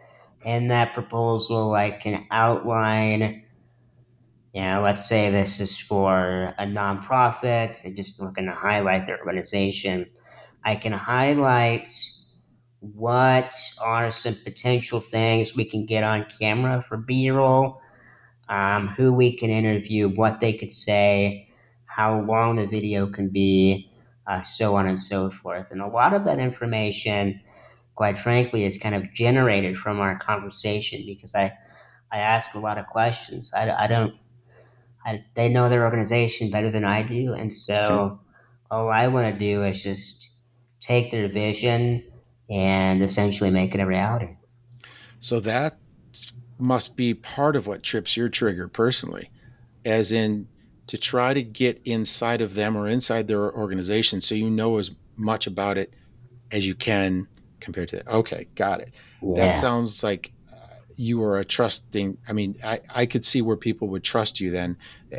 in 0.44 0.68
that 0.68 0.94
proposal, 0.94 1.74
I 1.74 1.90
can 1.92 2.26
outline, 2.30 3.44
you 4.54 4.62
know, 4.62 4.80
let's 4.82 5.08
say 5.08 5.30
this 5.30 5.60
is 5.60 5.78
for 5.78 6.54
a 6.58 6.64
nonprofit, 6.64 7.84
I'm 7.84 7.94
just 7.94 8.20
looking 8.20 8.46
to 8.46 8.52
highlight 8.52 9.06
their 9.06 9.18
organization. 9.18 10.08
I 10.64 10.76
can 10.76 10.92
highlight 10.92 11.88
what 12.80 13.54
are 13.82 14.10
some 14.10 14.36
potential 14.36 15.00
things 15.00 15.54
we 15.54 15.64
can 15.64 15.84
get 15.84 16.04
on 16.04 16.26
camera 16.40 16.80
for 16.80 16.96
B 16.96 17.30
roll, 17.30 17.80
um, 18.48 18.88
who 18.88 19.12
we 19.12 19.36
can 19.36 19.50
interview, 19.50 20.08
what 20.08 20.40
they 20.40 20.52
could 20.52 20.70
say, 20.70 21.48
how 21.84 22.20
long 22.20 22.56
the 22.56 22.66
video 22.66 23.06
can 23.06 23.28
be, 23.28 23.90
uh, 24.26 24.42
so 24.42 24.76
on 24.76 24.86
and 24.86 24.98
so 24.98 25.30
forth. 25.30 25.70
And 25.70 25.82
a 25.82 25.88
lot 25.88 26.14
of 26.14 26.24
that 26.24 26.38
information, 26.38 27.40
quite 27.96 28.18
frankly, 28.18 28.64
is 28.64 28.78
kind 28.78 28.94
of 28.94 29.12
generated 29.12 29.76
from 29.76 30.00
our 30.00 30.16
conversation 30.18 31.02
because 31.04 31.34
I, 31.34 31.52
I 32.12 32.18
ask 32.18 32.54
a 32.54 32.58
lot 32.58 32.78
of 32.78 32.86
questions. 32.86 33.52
I, 33.52 33.70
I 33.70 33.86
don't, 33.86 34.14
I, 35.04 35.24
they 35.34 35.48
know 35.48 35.68
their 35.68 35.84
organization 35.84 36.50
better 36.50 36.70
than 36.70 36.84
I 36.84 37.02
do. 37.02 37.32
And 37.32 37.52
so 37.52 37.74
okay. 37.74 38.14
all 38.70 38.88
I 38.88 39.08
want 39.08 39.32
to 39.32 39.38
do 39.38 39.62
is 39.62 39.82
just 39.82 40.30
take 40.80 41.10
their 41.10 41.28
vision 41.28 42.04
and 42.50 43.02
essentially 43.02 43.50
make 43.50 43.74
it 43.74 43.80
a 43.80 43.86
reality. 43.86 44.36
So 45.20 45.40
that 45.40 45.78
must 46.58 46.96
be 46.96 47.14
part 47.14 47.56
of 47.56 47.66
what 47.66 47.82
trips 47.82 48.16
your 48.16 48.28
trigger 48.28 48.68
personally, 48.68 49.30
as 49.84 50.12
in 50.12 50.48
to 50.86 50.96
try 50.96 51.34
to 51.34 51.42
get 51.42 51.80
inside 51.84 52.40
of 52.40 52.54
them 52.54 52.76
or 52.76 52.88
inside 52.88 53.28
their 53.28 53.52
organization 53.54 54.20
so 54.20 54.34
you 54.34 54.50
know 54.50 54.78
as 54.78 54.90
much 55.16 55.46
about 55.46 55.76
it 55.76 55.92
as 56.50 56.66
you 56.66 56.74
can 56.74 57.28
compared 57.60 57.88
to 57.90 57.96
that. 57.96 58.08
Okay, 58.08 58.46
got 58.54 58.80
it. 58.80 58.92
Yeah. 59.22 59.34
That 59.34 59.56
sounds 59.56 60.02
like 60.02 60.32
you 60.98 61.22
are 61.22 61.38
a 61.38 61.44
trusting. 61.44 62.18
I 62.28 62.32
mean, 62.32 62.56
I, 62.64 62.80
I 62.94 63.06
could 63.06 63.24
see 63.24 63.40
where 63.40 63.56
people 63.56 63.88
would 63.88 64.02
trust 64.02 64.40
you 64.40 64.50
then. 64.50 64.76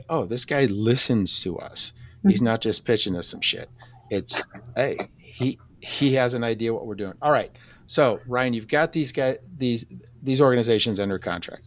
Oh, 0.09 0.25
this 0.25 0.45
guy 0.45 0.65
listens 0.65 1.41
to 1.43 1.57
us. 1.57 1.93
He's 2.27 2.41
not 2.41 2.59
just 2.59 2.83
pitching 2.83 3.15
us 3.15 3.27
some 3.27 3.41
shit. 3.41 3.69
It's, 4.09 4.45
hey, 4.75 5.09
he 5.17 5.57
he 5.79 6.13
has 6.15 6.33
an 6.33 6.43
idea 6.43 6.73
what 6.73 6.85
we're 6.85 6.95
doing. 6.95 7.13
All 7.21 7.31
right. 7.31 7.51
So 7.87 8.19
Ryan, 8.27 8.53
you've 8.53 8.67
got 8.67 8.91
these 8.91 9.11
guys 9.11 9.37
these 9.57 9.85
these 10.21 10.41
organizations 10.41 10.99
under 10.99 11.17
contract, 11.17 11.63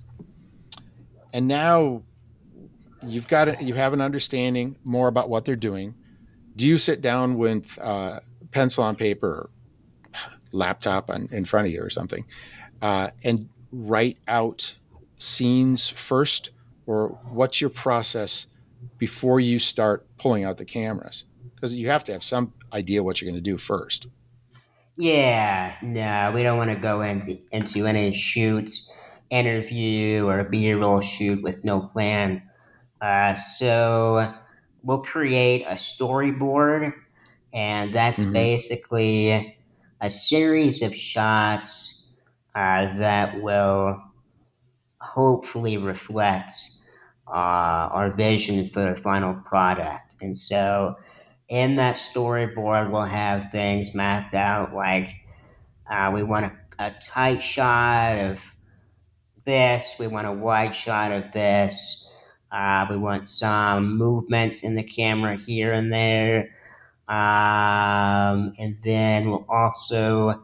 and 1.33 1.49
now 1.49 2.03
you've 3.03 3.29
got 3.29 3.49
a, 3.49 3.65
you 3.65 3.75
have 3.75 3.95
an 3.95 4.03
understanding 4.03 4.77
more 4.85 5.09
about 5.09 5.31
what 5.31 5.47
they're 5.47 5.57
doing. 5.57 5.95
Do 6.55 6.67
you 6.67 6.77
sit 6.77 7.01
down 7.01 7.39
with 7.39 7.79
uh, 7.81 8.21
pencil 8.51 8.85
on 8.85 8.95
paper, 8.95 9.49
laptop 10.53 11.09
on, 11.09 11.29
in 11.33 11.47
front 11.47 11.67
of 11.67 11.73
you 11.73 11.83
or 11.83 11.89
something, 11.89 12.27
uh, 12.83 13.09
and 13.25 13.49
write 13.73 14.19
out 14.29 14.75
scenes 15.19 15.89
first, 15.89 16.51
or 16.87 17.19
what's 17.31 17.61
your 17.61 17.71
process 17.71 18.47
before 18.99 19.41
you 19.41 19.59
start 19.59 20.07
pulling 20.19 20.45
out 20.45 20.59
the 20.59 20.65
cameras? 20.65 21.25
Because 21.55 21.75
you 21.75 21.89
have 21.89 22.05
to 22.05 22.13
have 22.13 22.23
some 22.23 22.53
idea 22.73 23.03
what 23.03 23.21
you're 23.21 23.31
going 23.31 23.43
to 23.43 23.51
do 23.51 23.57
first. 23.57 24.07
Yeah, 24.97 25.75
no, 25.81 26.33
we 26.35 26.43
don't 26.43 26.59
want 26.59 26.71
to 26.71 26.77
go 26.77 27.01
into 27.01 27.39
into 27.51 27.87
any 27.87 28.13
shoot, 28.13 28.71
interview, 29.31 30.27
or 30.27 30.45
B 30.45 30.73
roll 30.75 31.01
shoot 31.01 31.43
with 31.43 31.65
no 31.65 31.81
plan. 31.81 32.43
Uh, 33.01 33.35
so 33.35 34.35
we'll 34.83 35.03
create 35.03 35.63
a 35.63 35.75
storyboard, 35.75 36.93
and 37.55 37.95
that's 37.95 38.21
mm-hmm. 38.21 38.33
basically 38.33 39.57
a 40.01 40.11
series 40.11 40.83
of 40.83 40.95
shots 40.95 42.02
uh, 42.55 42.97
that 42.99 43.41
will 43.43 44.03
hopefully 45.01 45.79
reflect 45.79 46.53
uh, 47.27 47.31
our 47.31 48.13
vision 48.13 48.69
for 48.71 48.95
the 48.95 49.01
final 49.01 49.35
product. 49.35 50.17
And 50.21 50.37
so 50.37 50.97
in 51.49 51.77
that 51.77 51.97
storyboard, 51.97 52.91
we'll 52.91 53.03
have 53.03 53.51
things 53.51 53.95
mapped 53.95 54.35
out 54.35 54.75
like 54.75 55.09
uh, 55.91 56.11
we 56.15 56.23
want 56.23 56.47
a, 56.47 56.53
a 56.79 56.95
tight 57.01 57.43
shot 57.43 58.19
of 58.19 58.41
this, 59.45 59.97
we 59.99 60.07
want 60.07 60.27
a 60.27 60.33
wide 60.33 60.75
shot 60.75 61.13
of 61.13 61.33
this, 61.33 62.09
uh, 62.51 62.87
we 62.89 62.97
want 62.97 63.29
some 63.29 63.97
movement 63.97 64.63
in 64.63 64.77
the 64.77 64.83
camera 64.83 65.37
here 65.37 65.73
and 65.73 65.93
there. 65.93 66.55
Um, 67.09 68.53
and 68.59 68.79
then 68.83 69.31
we'll 69.31 69.47
also 69.49 70.43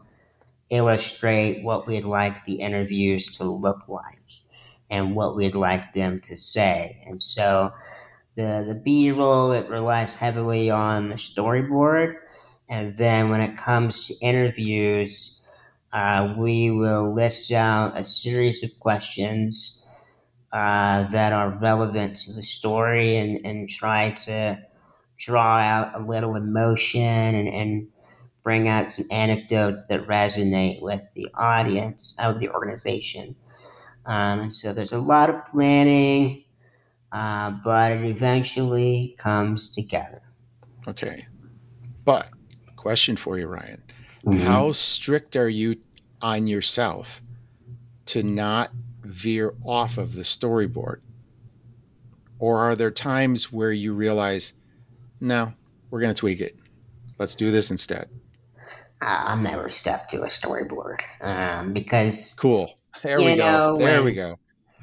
illustrate 0.69 1.63
what 1.63 1.87
we'd 1.87 2.03
like 2.05 2.45
the 2.45 2.55
interviews 2.55 3.37
to 3.37 3.43
look 3.43 3.87
like 3.87 4.41
and 4.89 5.15
what 5.15 5.35
we'd 5.35 5.55
like 5.55 5.93
them 5.93 6.19
to 6.21 6.35
say. 6.35 7.03
And 7.07 7.21
so 7.21 7.71
the 8.35 8.65
the 8.67 8.75
B 8.75 9.11
roll 9.11 9.51
it 9.51 9.69
relies 9.69 10.15
heavily 10.15 10.69
on 10.69 11.09
the 11.09 11.15
storyboard, 11.15 12.15
and 12.69 12.95
then 12.97 13.29
when 13.29 13.41
it 13.41 13.57
comes 13.57 14.07
to 14.07 14.13
interviews, 14.21 15.45
uh, 15.93 16.33
we 16.37 16.71
will 16.71 17.13
list 17.13 17.51
out 17.51 17.97
a 17.97 18.03
series 18.03 18.63
of 18.63 18.69
questions 18.79 19.85
uh, 20.53 21.03
that 21.11 21.33
are 21.33 21.57
relevant 21.61 22.15
to 22.17 22.33
the 22.33 22.43
story, 22.43 23.17
and 23.17 23.45
and 23.45 23.69
try 23.69 24.11
to 24.11 24.57
draw 25.17 25.59
out 25.59 25.99
a 25.99 26.05
little 26.05 26.35
emotion 26.35 27.01
and, 27.35 27.49
and 27.49 27.87
bring 28.43 28.67
out 28.67 28.87
some 28.87 29.05
anecdotes 29.11 29.87
that 29.87 30.07
resonate 30.07 30.81
with 30.81 31.01
the 31.15 31.27
audience 31.35 32.15
of 32.19 32.39
the 32.39 32.49
organization. 32.49 33.35
Um, 34.05 34.49
so 34.49 34.73
there's 34.73 34.93
a 34.93 34.99
lot 34.99 35.29
of 35.29 35.45
planning 35.45 36.45
uh, 37.11 37.51
but 37.63 37.91
it 37.91 38.05
eventually 38.05 39.15
comes 39.17 39.69
together. 39.69 40.21
Okay. 40.87 41.25
But, 42.05 42.29
question 42.75 43.15
for 43.15 43.37
you, 43.37 43.47
Ryan. 43.47 43.83
Mm-hmm. 44.25 44.45
How 44.45 44.71
strict 44.71 45.35
are 45.35 45.49
you 45.49 45.77
on 46.21 46.47
yourself 46.47 47.21
to 48.07 48.23
not 48.23 48.71
veer 49.03 49.53
off 49.63 49.97
of 49.97 50.13
the 50.13 50.23
storyboard? 50.23 50.97
Or 52.37 52.59
are 52.59 52.75
there 52.75 52.91
times 52.91 53.51
where 53.51 53.71
you 53.71 53.93
realize, 53.93 54.53
no, 55.19 55.53
we're 55.89 56.01
going 56.01 56.13
to 56.13 56.19
tweak 56.19 56.41
it? 56.41 56.57
Let's 57.17 57.35
do 57.35 57.51
this 57.51 57.71
instead. 57.71 58.09
I'll 59.01 59.37
never 59.37 59.69
step 59.69 60.09
to 60.09 60.23
a 60.23 60.27
storyboard 60.27 61.01
um, 61.21 61.73
because. 61.73 62.33
Cool. 62.33 62.73
There 63.01 63.17
we 63.17 63.35
go. 63.35 63.77
There 63.77 63.97
when, 63.97 64.05
we 64.05 64.13
go. 64.13 64.37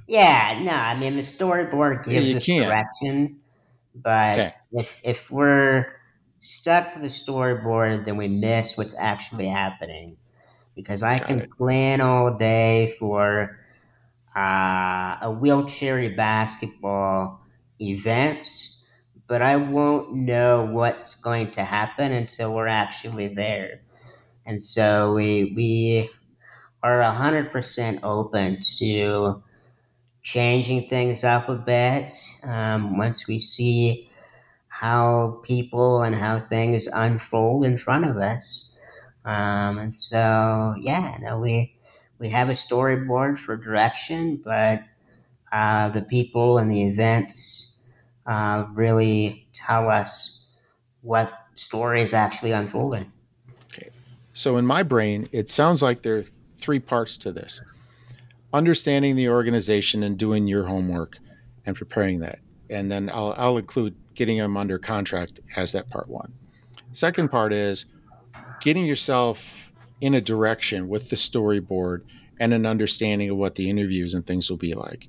Yeah, 0.07 0.61
no, 0.63 0.71
I 0.71 0.97
mean 0.99 1.17
the 1.17 1.23
storyboard 1.23 2.05
gives 2.05 2.31
yeah, 2.31 2.37
us 2.37 2.47
can. 2.47 2.63
direction, 2.63 3.41
but 3.95 4.39
okay. 4.39 4.55
if 4.73 5.01
if 5.03 5.31
we're 5.31 5.87
stuck 6.39 6.93
to 6.93 7.01
the 7.01 7.09
storyboard, 7.09 8.05
then 8.05 8.17
we 8.17 8.29
miss 8.29 8.77
what's 8.77 8.95
actually 8.99 9.47
happening. 9.47 10.17
Because 10.75 11.03
I 11.03 11.19
Got 11.19 11.27
can 11.27 11.41
it. 11.41 11.51
plan 11.51 12.01
all 12.01 12.37
day 12.37 12.95
for 12.99 13.59
uh, 14.37 15.17
a 15.23 15.31
wheelchair 15.31 16.15
basketball 16.15 17.41
event, 17.81 18.47
but 19.27 19.43
I 19.43 19.57
won't 19.57 20.13
know 20.13 20.67
what's 20.67 21.15
going 21.17 21.51
to 21.53 21.65
happen 21.65 22.13
until 22.13 22.55
we're 22.55 22.69
actually 22.69 23.29
there. 23.29 23.81
And 24.47 24.63
so 24.63 25.13
we 25.13 25.53
we 25.57 26.11
are 26.83 27.03
hundred 27.03 27.51
percent 27.51 28.01
open 28.03 28.59
to 28.79 29.43
changing 30.23 30.89
things 30.89 31.25
up 31.25 31.49
a 31.49 31.55
bit 31.55 32.13
um, 32.45 32.97
once 32.97 33.29
we 33.29 33.39
see 33.39 34.11
how 34.69 35.41
people 35.43 36.03
and 36.03 36.15
how 36.15 36.39
things 36.39 36.87
unfold 36.89 37.65
in 37.65 37.79
front 37.79 38.05
of 38.05 38.17
us. 38.19 38.79
Um, 39.25 39.79
and 39.79 39.93
so, 39.93 40.75
yeah, 40.81 41.17
no, 41.21 41.41
we 41.41 41.75
we 42.19 42.29
have 42.29 42.49
a 42.49 42.53
storyboard 42.53 43.39
for 43.39 43.57
direction, 43.57 44.41
but 44.45 44.83
uh, 45.51 45.89
the 45.89 46.03
people 46.03 46.59
and 46.59 46.71
the 46.71 46.85
events 46.85 47.83
uh, 48.27 48.67
really 48.75 49.49
tell 49.53 49.89
us 49.89 50.47
what 51.03 51.33
story 51.55 52.03
is 52.03 52.15
actually 52.15 52.53
unfolding. 52.53 53.11
So, 54.37 54.59
in 54.59 54.67
my 54.67 54.83
brain, 54.83 55.31
it 55.33 55.49
sounds 55.49 55.81
like 55.81 56.03
there 56.03 56.19
are 56.19 56.25
three 56.59 56.79
parts 56.79 57.17
to 57.19 57.33
this 57.33 57.63
understanding 58.53 59.17
the 59.17 59.31
organization 59.31 60.03
and 60.03 60.19
doing 60.19 60.47
your 60.47 60.65
homework 60.67 61.17
and 61.65 61.75
preparing 61.75 62.19
that. 62.21 62.41
And 62.69 62.91
then 62.91 63.09
I'll, 63.15 63.33
I'll 63.39 63.57
include 63.57 63.97
getting 64.15 64.37
them 64.37 64.59
under 64.59 64.79
contract 64.79 65.41
as 65.57 65.73
that 65.73 65.89
part 65.89 66.09
one. 66.09 66.35
Second 66.93 67.31
part 67.31 67.55
is 67.55 67.87
getting 68.61 68.85
yourself 68.85 69.73
in 70.03 70.13
a 70.13 70.21
direction 70.21 70.87
with 70.87 71.09
the 71.09 71.17
storyboard 71.17 72.03
and 72.39 72.53
an 72.53 72.67
understanding 72.67 73.31
of 73.31 73.39
what 73.39 73.55
the 73.55 73.71
interviews 73.71 74.13
and 74.13 74.27
things 74.27 74.51
will 74.51 74.59
be 74.59 74.75
like. 74.75 75.09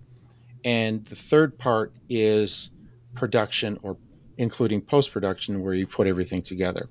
And 0.64 1.04
the 1.04 1.18
third 1.18 1.58
part 1.58 1.92
is 2.08 2.72
production 3.14 3.78
or 3.84 3.98
including 4.38 4.80
post 4.80 5.12
production, 5.12 5.62
where 5.62 5.74
you 5.74 5.86
put 5.86 6.08
everything 6.08 6.42
together. 6.42 6.88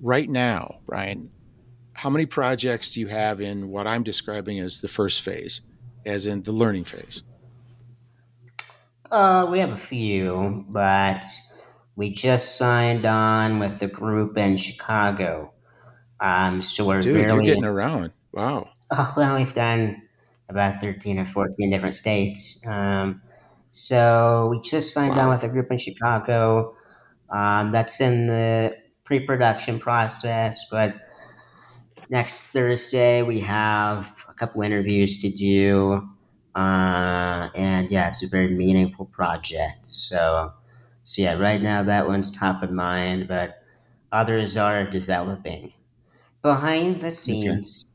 Right 0.00 0.30
now, 0.30 0.78
Brian, 0.86 1.30
how 1.94 2.10
many 2.10 2.26
projects 2.26 2.90
do 2.90 3.00
you 3.00 3.06
have 3.08 3.40
in 3.40 3.68
what 3.68 3.86
I'm 3.86 4.02
describing 4.02 4.58
as 4.58 4.80
the 4.80 4.88
first 4.88 5.22
phase, 5.22 5.60
as 6.06 6.26
in 6.26 6.42
the 6.42 6.52
learning 6.52 6.84
phase? 6.84 7.22
Uh, 9.10 9.46
we 9.50 9.58
have 9.58 9.70
a 9.70 9.76
few, 9.78 10.64
but 10.70 11.24
we 11.96 12.10
just 12.10 12.56
signed 12.56 13.04
on 13.04 13.58
with 13.58 13.78
the 13.78 13.86
group 13.86 14.38
in 14.38 14.56
Chicago. 14.56 15.52
Um, 16.20 16.62
so 16.62 16.86
we're 16.86 17.00
Dude, 17.00 17.14
barely 17.14 17.34
you're 17.34 17.42
getting 17.54 17.64
around. 17.64 18.12
Wow. 18.32 18.68
Oh, 18.94 19.10
well, 19.16 19.36
we've 19.36 19.54
done 19.54 20.02
about 20.50 20.82
13 20.82 21.18
or 21.18 21.24
14 21.24 21.70
different 21.70 21.94
states. 21.94 22.62
Um, 22.66 23.22
so 23.70 24.48
we 24.50 24.60
just 24.60 24.92
signed 24.92 25.16
Wow. 25.16 25.22
on 25.22 25.28
with 25.30 25.42
a 25.44 25.48
group 25.48 25.70
in 25.70 25.78
Chicago. 25.78 26.76
Um, 27.30 27.72
that's 27.72 28.02
in 28.02 28.26
the 28.26 28.76
pre 29.04 29.20
production 29.20 29.78
process, 29.78 30.66
but 30.70 30.94
next 32.12 32.52
Thursday 32.52 33.22
we 33.22 33.40
have 33.40 34.14
a 34.28 34.34
couple 34.34 34.62
interviews 34.62 35.18
to 35.18 35.30
do. 35.30 36.06
Uh, 36.54 37.48
and 37.54 37.90
yeah, 37.90 38.06
it's 38.06 38.22
a 38.22 38.28
very 38.28 38.48
meaningful 38.48 39.06
project. 39.06 39.86
So, 39.86 40.52
so 41.02 41.22
yeah, 41.22 41.38
right 41.38 41.60
now 41.60 41.82
that 41.82 42.06
one's 42.06 42.30
top 42.30 42.62
of 42.62 42.70
mind, 42.70 43.26
but 43.26 43.62
others 44.12 44.58
are 44.58 44.84
developing 44.84 45.72
behind 46.42 47.00
the 47.00 47.10
scenes. 47.10 47.86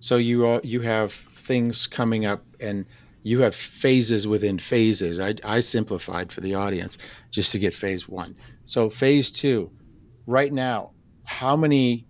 So 0.00 0.16
you 0.16 0.44
all, 0.46 0.60
you 0.62 0.82
have 0.82 1.12
things 1.12 1.86
coming 1.86 2.26
up, 2.26 2.44
and 2.60 2.84
you 3.22 3.40
have 3.40 3.54
phases 3.54 4.26
within 4.26 4.58
phases. 4.58 5.20
I, 5.20 5.36
I 5.44 5.60
simplified 5.60 6.30
for 6.30 6.40
the 6.42 6.54
audience 6.54 6.98
just 7.30 7.52
to 7.52 7.58
get 7.58 7.72
phase 7.72 8.08
one. 8.08 8.36
So 8.64 8.90
phase 8.90 9.32
two, 9.32 9.70
right 10.26 10.52
now, 10.52 10.90
how 11.24 11.56
many 11.56 12.06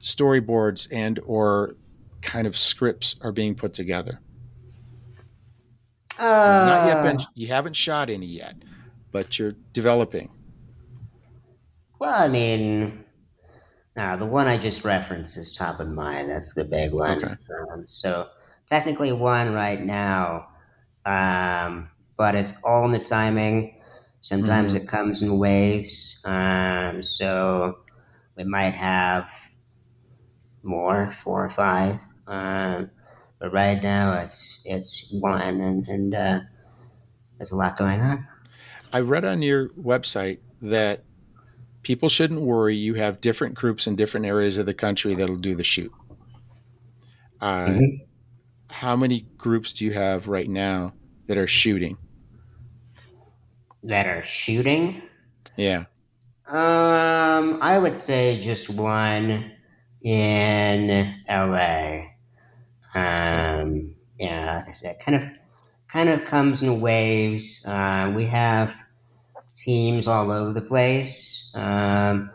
storyboards 0.00 0.88
and 0.92 1.20
or 1.26 1.76
kind 2.22 2.46
of 2.46 2.56
scripts 2.56 3.16
are 3.22 3.32
being 3.32 3.54
put 3.54 3.74
together? 3.74 4.20
Uh, 6.18 6.24
Not 6.24 6.86
yet 6.86 7.02
been. 7.02 7.18
You 7.34 7.46
haven't 7.48 7.74
shot 7.74 8.10
any 8.10 8.26
yet, 8.26 8.56
but 9.12 9.38
you're 9.38 9.54
developing. 9.72 10.30
Well, 11.98 12.14
I 12.14 12.28
mean, 12.28 13.04
now 13.96 14.16
the 14.16 14.26
one 14.26 14.46
I 14.46 14.58
just 14.58 14.84
referenced 14.84 15.36
is 15.36 15.52
top 15.52 15.80
of 15.80 15.88
mind. 15.88 16.28
That's 16.30 16.54
the 16.54 16.64
big 16.64 16.92
one. 16.92 17.24
Okay. 17.24 17.34
Um, 17.72 17.86
so 17.86 18.28
technically 18.66 19.12
one 19.12 19.52
right 19.54 19.80
now, 19.80 20.48
um, 21.06 21.90
but 22.16 22.34
it's 22.34 22.54
all 22.64 22.84
in 22.84 22.92
the 22.92 22.98
timing. 22.98 23.80
Sometimes 24.20 24.74
Mm-hmm. 24.74 24.82
it 24.84 24.88
comes 24.88 25.22
in 25.22 25.38
waves. 25.38 26.20
Um, 26.24 27.02
so 27.02 27.78
we 28.36 28.44
might 28.44 28.74
have 28.74 29.32
more, 30.62 31.14
four 31.22 31.44
or 31.44 31.50
five. 31.50 31.98
Um, 32.26 32.90
but 33.38 33.52
right 33.52 33.82
now 33.82 34.20
it's 34.20 34.60
it's 34.64 35.10
one, 35.12 35.60
and, 35.60 35.86
and 35.88 36.14
uh, 36.14 36.40
there's 37.38 37.52
a 37.52 37.56
lot 37.56 37.76
going 37.78 38.00
on. 38.00 38.26
I 38.92 39.00
read 39.00 39.24
on 39.24 39.42
your 39.42 39.68
website 39.70 40.38
that 40.62 41.04
people 41.82 42.08
shouldn't 42.08 42.40
worry. 42.40 42.74
You 42.74 42.94
have 42.94 43.20
different 43.20 43.54
groups 43.54 43.86
in 43.86 43.96
different 43.96 44.26
areas 44.26 44.56
of 44.56 44.66
the 44.66 44.74
country 44.74 45.14
that'll 45.14 45.36
do 45.36 45.54
the 45.54 45.64
shoot. 45.64 45.92
Uh, 47.40 47.66
Mhm. 47.68 48.00
How 48.70 48.96
many 48.96 49.26
groups 49.38 49.72
do 49.72 49.84
you 49.86 49.92
have 49.92 50.28
right 50.28 50.48
now 50.48 50.92
that 51.26 51.38
are 51.38 51.46
shooting? 51.46 51.96
That 53.82 54.06
are 54.06 54.22
shooting. 54.22 55.02
Yeah. 55.56 55.84
Um, 56.48 57.58
I 57.62 57.78
would 57.78 57.96
say 57.96 58.40
just 58.40 58.68
one 58.68 59.52
in 60.02 61.14
LA. 61.28 62.06
Um, 62.94 63.94
yeah, 64.18 64.56
like 64.56 64.68
I 64.68 64.72
said, 64.72 64.98
kind 65.00 65.16
of, 65.16 65.28
kind 65.88 66.08
of 66.08 66.24
comes 66.24 66.62
in 66.62 66.80
waves. 66.80 67.64
Uh, 67.66 68.12
we 68.14 68.26
have 68.26 68.74
teams 69.54 70.08
all 70.08 70.30
over 70.30 70.52
the 70.52 70.62
place. 70.62 71.50
Um, 71.54 72.30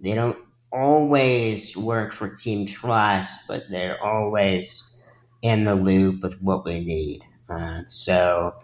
they 0.00 0.14
don't 0.14 0.38
always 0.72 1.76
work 1.76 2.12
for 2.12 2.28
Team 2.28 2.66
Trust, 2.66 3.48
but 3.48 3.64
they're 3.70 4.02
always 4.02 4.96
in 5.42 5.64
the 5.64 5.74
loop 5.74 6.22
with 6.22 6.40
what 6.42 6.64
we 6.64 6.84
need. 6.84 7.22
Uh, 7.48 7.82
so, 7.88 8.54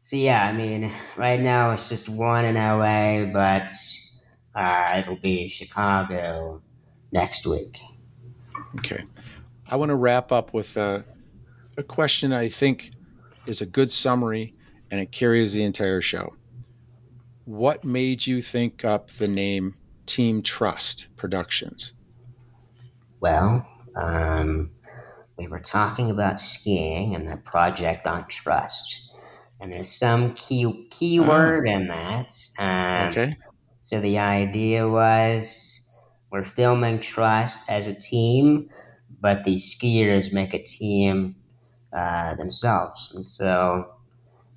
so 0.00 0.16
yeah, 0.16 0.46
I 0.46 0.52
mean, 0.52 0.90
right 1.16 1.40
now 1.40 1.72
it's 1.72 1.88
just 1.88 2.08
one 2.08 2.44
in 2.44 2.56
LA, 2.56 3.26
but 3.32 3.70
uh, 4.54 4.96
it'll 4.98 5.16
be 5.16 5.48
Chicago 5.48 6.62
next 7.12 7.46
week. 7.46 7.80
Okay. 8.78 9.04
I 9.68 9.76
want 9.76 9.90
to 9.90 9.96
wrap 9.96 10.32
up 10.32 10.52
with 10.52 10.76
a, 10.76 11.04
a 11.76 11.82
question 11.82 12.32
I 12.32 12.48
think 12.48 12.90
is 13.46 13.60
a 13.60 13.66
good 13.66 13.90
summary 13.90 14.54
and 14.90 15.00
it 15.00 15.12
carries 15.12 15.52
the 15.52 15.62
entire 15.62 16.00
show. 16.00 16.34
What 17.44 17.84
made 17.84 18.26
you 18.26 18.42
think 18.42 18.84
up 18.84 19.10
the 19.10 19.28
name 19.28 19.74
Team 20.06 20.42
Trust 20.42 21.06
Productions? 21.16 21.92
Well, 23.20 23.66
um, 23.96 24.70
we 25.36 25.46
were 25.48 25.60
talking 25.60 26.10
about 26.10 26.40
skiing 26.40 27.14
and 27.14 27.28
the 27.28 27.36
project 27.38 28.06
on 28.06 28.26
trust, 28.28 29.12
and 29.60 29.72
there's 29.72 29.90
some 29.90 30.34
key 30.34 30.88
keyword 30.90 31.66
in 31.68 31.88
that. 31.88 32.32
Um, 32.58 33.08
Okay. 33.08 33.36
So 33.80 34.00
the 34.00 34.18
idea 34.18 34.86
was 34.88 35.79
we're 36.30 36.44
filming 36.44 37.00
Trust 37.00 37.68
as 37.70 37.86
a 37.86 37.94
team, 37.94 38.68
but 39.20 39.44
the 39.44 39.56
skiers 39.56 40.32
make 40.32 40.54
a 40.54 40.62
team 40.62 41.36
uh, 41.96 42.34
themselves, 42.36 43.12
and 43.14 43.26
so 43.26 43.92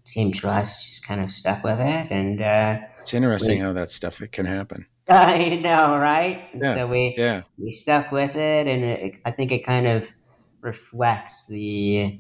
Team 0.06 0.32
Trust 0.32 0.84
just 0.84 1.08
kind 1.08 1.22
of 1.22 1.32
stuck 1.32 1.64
with 1.64 1.80
it, 1.80 2.12
and 2.12 2.42
uh, 2.42 2.80
It's 3.02 3.14
interesting 3.14 3.58
Wait. 3.58 3.62
how 3.62 3.74
that 3.74 3.92
stuff 3.92 4.22
it 4.22 4.32
can 4.32 4.46
happen. 4.46 4.86
I 5.10 5.60
know, 5.64 5.98
right? 5.98 6.50
And 6.54 6.62
Yeah, 6.62 6.74
So 6.74 6.88
we 6.88 7.16
Yeah. 7.18 7.44
we 7.58 7.72
stuck 7.72 8.12
with 8.12 8.36
it, 8.36 8.68
and 8.68 8.84
it, 8.84 9.16
I 9.26 9.32
think 9.32 9.52
it 9.52 9.66
kind 9.66 9.88
of 9.88 10.08
reflects 10.62 11.46
the 11.48 12.20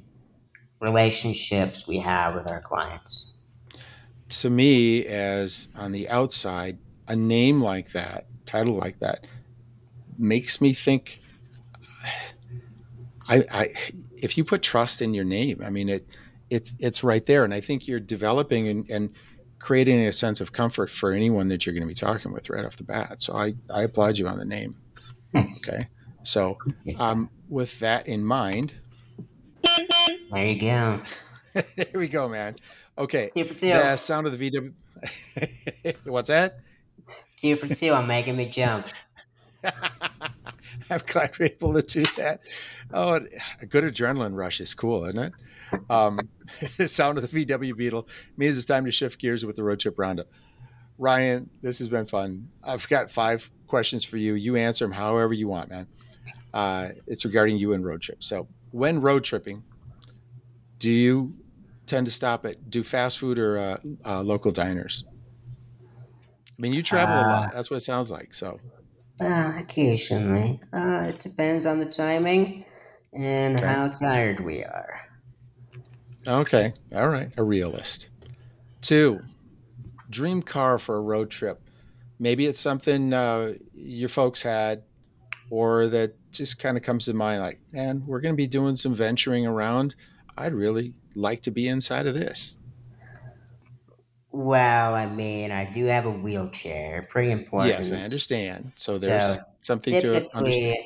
relationships 0.81 1.87
we 1.87 1.99
have 1.99 2.35
with 2.35 2.47
our 2.47 2.61
clients. 2.61 3.35
To 4.29 4.49
me, 4.49 5.05
as 5.05 5.67
on 5.75 5.91
the 5.91 6.09
outside, 6.09 6.79
a 7.07 7.15
name 7.15 7.61
like 7.61 7.91
that, 7.91 8.27
title 8.45 8.73
like 8.75 8.99
that, 8.99 9.25
makes 10.17 10.61
me 10.61 10.73
think. 10.73 11.19
I, 13.29 13.45
I, 13.51 13.73
if 14.17 14.37
you 14.37 14.43
put 14.43 14.61
trust 14.61 15.01
in 15.01 15.13
your 15.13 15.23
name, 15.23 15.61
I 15.65 15.69
mean 15.69 15.89
it, 15.89 16.07
it's 16.49 16.75
it's 16.79 17.03
right 17.03 17.25
there, 17.25 17.43
and 17.43 17.53
I 17.53 17.61
think 17.61 17.87
you're 17.87 17.99
developing 17.99 18.67
and, 18.67 18.89
and 18.89 19.09
creating 19.59 20.01
a 20.01 20.11
sense 20.11 20.41
of 20.41 20.51
comfort 20.51 20.89
for 20.89 21.11
anyone 21.11 21.47
that 21.47 21.65
you're 21.65 21.73
going 21.73 21.83
to 21.83 21.87
be 21.87 21.93
talking 21.93 22.33
with 22.33 22.49
right 22.49 22.65
off 22.65 22.75
the 22.75 22.83
bat. 22.83 23.21
So 23.21 23.33
I, 23.33 23.53
I 23.73 23.83
applaud 23.83 24.17
you 24.17 24.27
on 24.27 24.37
the 24.37 24.43
name. 24.43 24.75
Thanks. 25.31 25.67
Okay. 25.67 25.87
So 26.23 26.57
um, 26.99 27.29
with 27.47 27.79
that 27.79 28.07
in 28.07 28.25
mind, 28.25 28.73
There 30.31 30.45
you 30.45 30.59
go. 30.59 31.01
there 31.53 31.87
we 31.93 32.09
go, 32.09 32.27
man. 32.27 32.55
Okay. 32.97 33.31
Two 33.35 33.45
for 33.45 33.53
two. 33.53 33.67
The 33.67 33.95
sound 33.95 34.27
of 34.27 34.37
the 34.37 34.51
VW. 34.51 34.73
What's 36.03 36.27
that? 36.27 36.59
Two 37.37 37.55
for 37.55 37.73
two. 37.73 37.93
I'm 37.93 38.07
making 38.07 38.35
me 38.35 38.47
jump. 38.47 38.87
I'm 40.89 41.01
glad 41.05 41.37
we're 41.39 41.45
able 41.45 41.73
to 41.73 41.81
do 41.81 42.03
that. 42.17 42.41
Oh, 42.93 43.19
a 43.61 43.65
good 43.65 43.83
adrenaline 43.83 44.35
rush 44.35 44.59
is 44.59 44.73
cool, 44.73 45.05
isn't 45.05 45.19
it? 45.19 45.33
Um, 45.89 46.19
the 46.77 46.87
sound 46.87 47.17
of 47.17 47.29
the 47.29 47.45
VW 47.45 47.75
Beetle 47.75 48.07
means 48.37 48.57
it's 48.57 48.65
time 48.65 48.85
to 48.85 48.91
shift 48.91 49.19
gears 49.19 49.45
with 49.45 49.55
the 49.55 49.63
road 49.63 49.79
trip 49.79 49.97
roundup. 49.97 50.27
Ryan, 50.97 51.49
this 51.61 51.79
has 51.79 51.89
been 51.89 52.05
fun. 52.05 52.49
I've 52.65 52.87
got 52.87 53.09
five 53.11 53.49
questions 53.67 54.03
for 54.03 54.17
you. 54.17 54.35
You 54.35 54.55
answer 54.55 54.85
them 54.85 54.91
however 54.91 55.33
you 55.33 55.47
want, 55.47 55.69
man. 55.69 55.87
Uh, 56.53 56.89
it's 57.07 57.25
regarding 57.25 57.57
you 57.57 57.73
and 57.73 57.83
road 57.83 58.01
trips. 58.01 58.27
So, 58.27 58.47
when 58.71 59.01
road 59.01 59.23
tripping, 59.23 59.63
do 60.77 60.91
you 60.91 61.35
tend 61.87 62.05
to 62.05 62.11
stop 62.11 62.45
at 62.45 62.69
do 62.69 62.83
fast 62.83 63.17
food 63.17 63.39
or 63.39 63.57
uh, 63.57 63.77
uh, 64.05 64.21
local 64.21 64.51
diners? 64.51 65.03
I 65.81 66.61
mean, 66.61 66.73
you 66.73 66.83
travel 66.83 67.15
a 67.15 67.21
Uh, 67.21 67.27
lot. 67.29 67.53
That's 67.53 67.71
what 67.71 67.77
it 67.77 67.83
sounds 67.83 68.11
like. 68.11 68.35
So, 68.35 68.59
Uh, 69.23 69.53
occasionally. 69.59 70.59
Uh, 70.73 71.07
it 71.09 71.19
depends 71.19 71.65
on 71.65 71.79
the 71.79 71.85
timing 71.85 72.65
and 73.13 73.57
Okay. 73.57 73.65
how 73.65 73.87
tired 73.87 74.39
we 74.43 74.63
are. 74.63 74.99
Okay. 76.27 76.73
All 76.93 77.07
right. 77.09 77.31
A 77.37 77.43
realist. 77.43 78.09
Two, 78.81 79.21
dream 80.09 80.41
car 80.41 80.77
for 80.79 80.97
a 80.97 81.01
road 81.01 81.29
trip. 81.29 81.61
Maybe 82.19 82.45
it's 82.45 82.59
something 82.59 83.13
uh, 83.13 83.53
your 83.73 84.09
folks 84.09 84.41
had 84.41 84.83
or 85.49 85.87
that 85.87 86.15
just 86.31 86.59
kind 86.59 86.77
of 86.77 86.83
comes 86.83 87.05
to 87.05 87.13
mind 87.13 87.41
like, 87.41 87.59
man, 87.71 88.03
we're 88.05 88.21
going 88.21 88.33
to 88.33 88.37
be 88.37 88.47
doing 88.47 88.75
some 88.75 88.95
venturing 88.95 89.45
around. 89.45 89.95
I'd 90.37 90.53
really 90.53 90.93
like 91.15 91.41
to 91.43 91.51
be 91.51 91.67
inside 91.67 92.07
of 92.07 92.15
this. 92.15 92.57
Well, 94.33 94.95
I 94.95 95.05
mean, 95.05 95.51
I 95.51 95.71
do 95.71 95.85
have 95.85 96.07
a 96.07 96.11
wheelchair. 96.11 97.07
Pretty 97.07 97.29
important. 97.29 97.69
Yes, 97.69 97.91
I 97.91 98.03
understand. 98.03 98.71
So 98.75 98.97
there's 98.97 99.35
so 99.35 99.43
something 99.61 100.01
to 100.01 100.35
understand. 100.35 100.77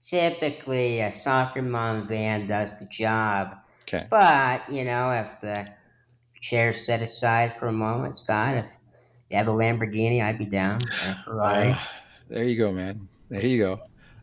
Typically, 0.00 1.00
a 1.00 1.12
soccer 1.12 1.60
mom 1.60 2.08
van 2.08 2.46
does 2.48 2.80
the 2.80 2.86
job. 2.86 3.54
Okay. 3.82 4.06
But, 4.08 4.72
you 4.72 4.84
know, 4.84 5.10
if 5.10 5.26
the 5.42 5.68
chair 6.40 6.72
set 6.72 7.02
aside 7.02 7.54
for 7.58 7.66
a 7.66 7.72
moment, 7.72 8.14
Scott, 8.14 8.56
if 8.56 8.66
you 9.28 9.36
have 9.36 9.48
a 9.48 9.52
Lamborghini, 9.52 10.22
I'd 10.22 10.38
be 10.38 10.46
down. 10.46 10.80
Uh, 11.04 11.78
there 12.30 12.44
you 12.44 12.56
go, 12.56 12.72
man. 12.72 13.08
There 13.28 13.44
you 13.44 13.58
go. 13.58 13.80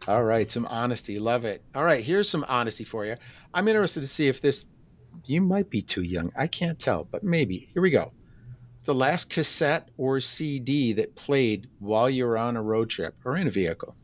All 0.08 0.24
right, 0.24 0.50
some 0.50 0.66
honesty. 0.66 1.20
Love 1.20 1.46
it. 1.46 1.62
All 1.76 1.84
right, 1.84 2.04
here's 2.04 2.28
some 2.28 2.44
honesty 2.48 2.86
for 2.86 3.06
you. 3.06 3.18
I'm 3.54 3.68
interested 3.68 4.02
to 4.02 4.08
see 4.08 4.28
if 4.28 4.42
this, 4.42 4.66
you 5.26 5.42
might 5.42 5.70
be 5.70 5.84
too 5.84 6.02
young. 6.02 6.32
I 6.36 6.48
can't 6.48 6.80
tell, 6.80 7.04
but 7.04 7.24
maybe. 7.24 7.70
Here 7.72 7.84
we 7.84 7.92
go. 7.92 8.14
The 8.86 8.96
last 8.96 9.30
cassette 9.30 9.90
or 9.98 10.22
CD 10.22 10.94
that 10.94 11.16
played 11.16 11.70
while 11.80 12.10
you 12.10 12.26
were 12.26 12.38
on 12.38 12.56
a 12.56 12.64
road 12.64 12.90
trip 12.90 13.16
or 13.26 13.36
in 13.36 13.48
a 13.48 13.52
vehicle. 13.52 13.96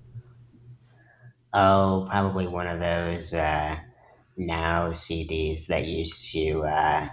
Oh, 1.54 2.08
probably 2.10 2.48
one 2.48 2.68
of 2.68 2.80
those 2.80 3.34
uh, 3.34 3.78
now 4.36 4.90
CDs 4.90 5.68
that 5.68 5.86
used 5.86 6.32
to 6.34 6.64
uh, 6.64 7.08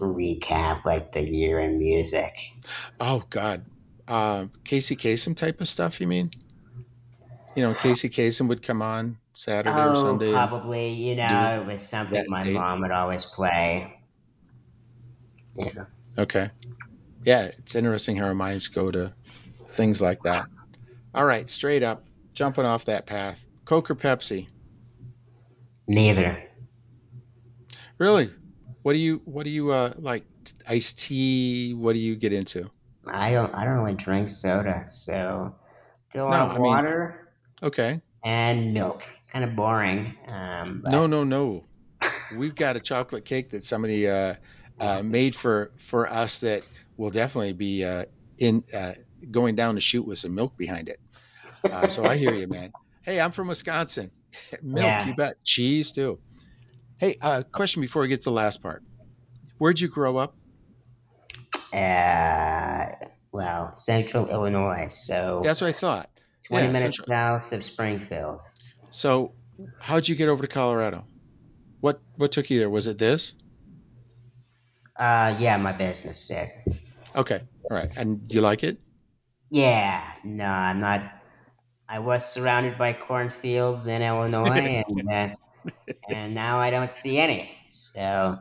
recap 0.00 0.84
like 0.84 1.12
the 1.12 1.22
year 1.22 1.60
in 1.60 1.78
music. 1.78 2.32
Oh 2.98 3.24
God, 3.30 3.64
uh, 4.08 4.46
Casey 4.64 4.96
Kasem 4.96 5.36
type 5.36 5.60
of 5.60 5.68
stuff. 5.68 6.00
You 6.00 6.06
mean? 6.06 6.30
You 7.54 7.62
know, 7.62 7.74
Casey 7.74 8.10
Kasem 8.10 8.48
would 8.48 8.62
come 8.62 8.82
on 8.82 9.18
Saturday 9.34 9.76
oh, 9.76 9.92
or 9.92 9.96
Sunday. 9.96 10.32
Probably, 10.32 10.88
you 10.88 11.14
know, 11.14 11.60
it 11.60 11.66
was 11.66 11.86
something 11.86 12.24
my 12.28 12.40
date. 12.40 12.54
mom 12.54 12.80
would 12.80 12.90
always 12.90 13.24
play. 13.24 14.00
Yeah. 15.54 15.84
Okay. 16.18 16.50
Yeah, 17.24 17.44
it's 17.44 17.74
interesting 17.74 18.16
how 18.16 18.26
our 18.26 18.34
minds 18.34 18.68
go 18.68 18.90
to 18.90 19.12
things 19.70 20.02
like 20.02 20.22
that. 20.24 20.46
All 21.14 21.24
right, 21.24 21.48
straight 21.48 21.82
up, 21.82 22.04
jumping 22.34 22.66
off 22.66 22.84
that 22.84 23.06
path. 23.06 23.46
Coke 23.64 23.90
or 23.90 23.94
Pepsi? 23.94 24.48
Neither. 25.88 26.42
Really? 27.98 28.30
What 28.82 28.92
do 28.92 28.98
you 28.98 29.22
what 29.24 29.44
do 29.44 29.50
you 29.50 29.70
uh 29.70 29.94
like 29.96 30.24
iced 30.68 30.98
tea? 30.98 31.72
What 31.72 31.94
do 31.94 31.98
you 31.98 32.16
get 32.16 32.32
into? 32.34 32.70
I 33.06 33.32
don't 33.32 33.54
I 33.54 33.64
don't 33.64 33.78
really 33.78 33.94
drink 33.94 34.28
soda, 34.28 34.82
so 34.86 35.54
do 36.12 36.20
a 36.20 36.24
lot 36.24 36.56
of 36.56 36.60
water. 36.60 37.30
Mean, 37.62 37.68
okay. 37.68 38.00
And 38.24 38.74
milk. 38.74 39.08
Kind 39.32 39.44
of 39.44 39.56
boring. 39.56 40.14
Um, 40.28 40.82
but... 40.84 40.90
No, 40.90 41.06
no, 41.06 41.24
no. 41.24 41.64
We've 42.36 42.54
got 42.54 42.76
a 42.76 42.80
chocolate 42.80 43.24
cake 43.24 43.50
that 43.50 43.64
somebody 43.64 44.08
uh, 44.08 44.34
uh, 44.80 45.02
made 45.02 45.34
for 45.34 45.72
for 45.78 46.08
us 46.10 46.40
that 46.40 46.62
will 46.96 47.10
definitely 47.10 47.52
be 47.52 47.84
uh, 47.84 48.04
in 48.38 48.64
uh, 48.74 48.92
going 49.30 49.54
down 49.54 49.74
the 49.74 49.80
chute 49.80 50.06
with 50.06 50.18
some 50.18 50.34
milk 50.34 50.56
behind 50.56 50.88
it. 50.88 51.00
Uh, 51.70 51.88
so 51.88 52.04
I 52.04 52.16
hear 52.16 52.34
you, 52.34 52.46
man. 52.46 52.72
Hey, 53.02 53.20
I'm 53.20 53.32
from 53.32 53.48
Wisconsin. 53.48 54.10
milk, 54.62 54.84
yeah. 54.84 55.06
you 55.06 55.14
bet. 55.14 55.42
Cheese 55.44 55.92
too. 55.92 56.18
Hey, 56.98 57.16
uh, 57.20 57.42
question 57.52 57.80
before 57.80 58.02
we 58.02 58.08
get 58.08 58.22
to 58.22 58.30
the 58.30 58.34
last 58.34 58.62
part. 58.62 58.82
Where'd 59.58 59.80
you 59.80 59.88
grow 59.88 60.16
up? 60.16 60.36
Uh, 61.72 62.86
well, 63.32 63.74
Central 63.74 64.28
Illinois. 64.28 64.86
So 64.88 65.42
that's 65.44 65.60
what 65.60 65.68
I 65.68 65.72
thought. 65.72 66.10
Twenty 66.46 66.66
yeah, 66.66 66.72
minutes 66.72 66.98
Central. 66.98 67.06
south 67.40 67.52
of 67.52 67.64
Springfield. 67.64 68.40
So, 68.90 69.32
how'd 69.80 70.06
you 70.06 70.14
get 70.14 70.28
over 70.28 70.42
to 70.42 70.48
Colorado? 70.48 71.04
What 71.80 72.00
what 72.16 72.32
took 72.32 72.50
you 72.50 72.58
there? 72.58 72.70
Was 72.70 72.86
it 72.86 72.98
this? 72.98 73.34
Uh, 74.96 75.34
yeah, 75.38 75.56
my 75.56 75.72
business 75.72 76.28
did. 76.28 76.48
Okay, 77.16 77.40
all 77.70 77.76
right. 77.76 77.88
And 77.96 78.20
you 78.32 78.40
like 78.40 78.64
it? 78.64 78.78
Yeah. 79.50 80.04
No, 80.24 80.46
I'm 80.46 80.80
not. 80.80 81.02
I 81.88 81.98
was 81.98 82.24
surrounded 82.26 82.76
by 82.76 82.92
cornfields 82.92 83.86
in 83.86 84.02
Illinois, 84.02 84.84
and 85.08 85.10
uh, 85.10 85.28
and 86.08 86.34
now 86.34 86.58
I 86.58 86.70
don't 86.70 86.92
see 86.92 87.18
any. 87.18 87.50
So 87.68 88.38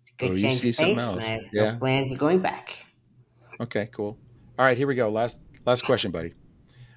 it's 0.00 0.10
a 0.10 0.14
good 0.16 0.30
oh, 0.32 0.38
change 0.38 0.56
of 0.56 0.62
pace, 0.62 0.80
and 0.80 1.00
I 1.00 1.24
have 1.24 1.40
yeah. 1.52 1.72
no 1.72 1.78
plans 1.78 2.12
of 2.12 2.18
going 2.18 2.40
back. 2.40 2.84
Okay, 3.60 3.88
cool. 3.92 4.16
All 4.58 4.64
right, 4.64 4.76
here 4.76 4.86
we 4.86 4.94
go. 4.94 5.08
Last 5.08 5.38
last 5.66 5.84
question, 5.84 6.10
buddy. 6.10 6.34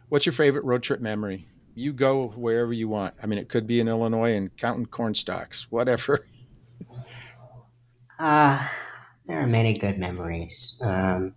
What's 0.09 0.25
your 0.25 0.33
favorite 0.33 0.63
road 0.63 0.83
trip 0.83 1.01
memory? 1.01 1.47
You 1.73 1.93
go 1.93 2.29
wherever 2.29 2.73
you 2.73 2.87
want. 2.89 3.15
I 3.23 3.27
mean, 3.27 3.39
it 3.39 3.49
could 3.49 3.65
be 3.65 3.79
in 3.79 3.87
Illinois 3.87 4.33
and 4.33 4.55
counting 4.57 4.85
corn 4.85 5.13
stalks, 5.13 5.67
whatever. 5.69 6.27
Uh, 8.19 8.67
there 9.25 9.39
are 9.39 9.47
many 9.47 9.77
good 9.77 9.97
memories. 9.97 10.79
Um, 10.83 11.35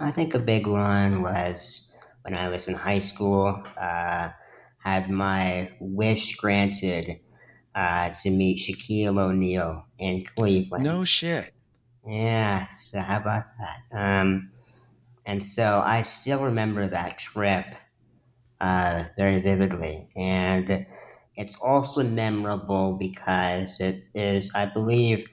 I 0.00 0.10
think 0.10 0.34
a 0.34 0.38
big 0.38 0.66
one 0.66 1.22
was 1.22 1.94
when 2.22 2.34
I 2.34 2.48
was 2.48 2.68
in 2.68 2.74
high 2.74 2.98
school. 2.98 3.62
Uh, 3.76 4.30
had 4.78 5.10
my 5.10 5.70
wish 5.78 6.36
granted 6.36 7.20
uh, 7.74 8.08
to 8.08 8.30
meet 8.30 8.58
Shaquille 8.58 9.18
O'Neal 9.18 9.84
in 9.98 10.24
Cleveland. 10.24 10.84
No 10.84 11.04
shit. 11.04 11.52
Yeah, 12.06 12.66
so 12.68 13.00
how 13.00 13.18
about 13.18 13.44
that? 13.58 13.96
Um, 13.96 14.50
and 15.26 15.44
so 15.44 15.82
I 15.84 16.02
still 16.02 16.42
remember 16.42 16.88
that 16.88 17.18
trip 17.18 17.66
uh, 18.60 19.04
very 19.16 19.40
vividly. 19.42 20.08
And 20.16 20.86
it's 21.36 21.56
also 21.60 22.02
memorable 22.02 22.94
because 22.94 23.80
it 23.80 24.04
is, 24.14 24.50
I 24.54 24.66
believe, 24.66 25.28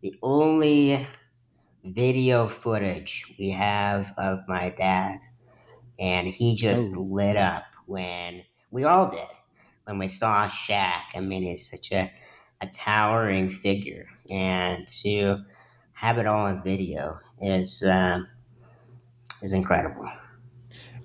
the 0.00 0.14
only 0.22 1.06
video 1.84 2.48
footage 2.48 3.34
we 3.38 3.50
have 3.50 4.12
of 4.18 4.40
my 4.48 4.70
dad. 4.70 5.18
And 5.98 6.26
he 6.26 6.56
just 6.56 6.92
oh. 6.94 7.00
lit 7.00 7.36
up 7.36 7.64
when 7.86 8.42
we 8.70 8.84
all 8.84 9.08
did 9.08 9.28
when 9.86 9.98
we 9.98 10.08
saw 10.08 10.46
Shaq. 10.48 11.02
I 11.14 11.20
mean, 11.20 11.42
he's 11.42 11.70
such 11.70 11.92
a, 11.92 12.12
a 12.60 12.66
towering 12.66 13.50
figure, 13.50 14.06
and 14.30 14.86
to 15.02 15.38
have 15.94 16.18
it 16.18 16.26
all 16.26 16.46
on 16.46 16.62
video 16.62 17.18
is 17.40 17.82
uh, 17.82 18.20
is 19.42 19.52
incredible. 19.52 20.10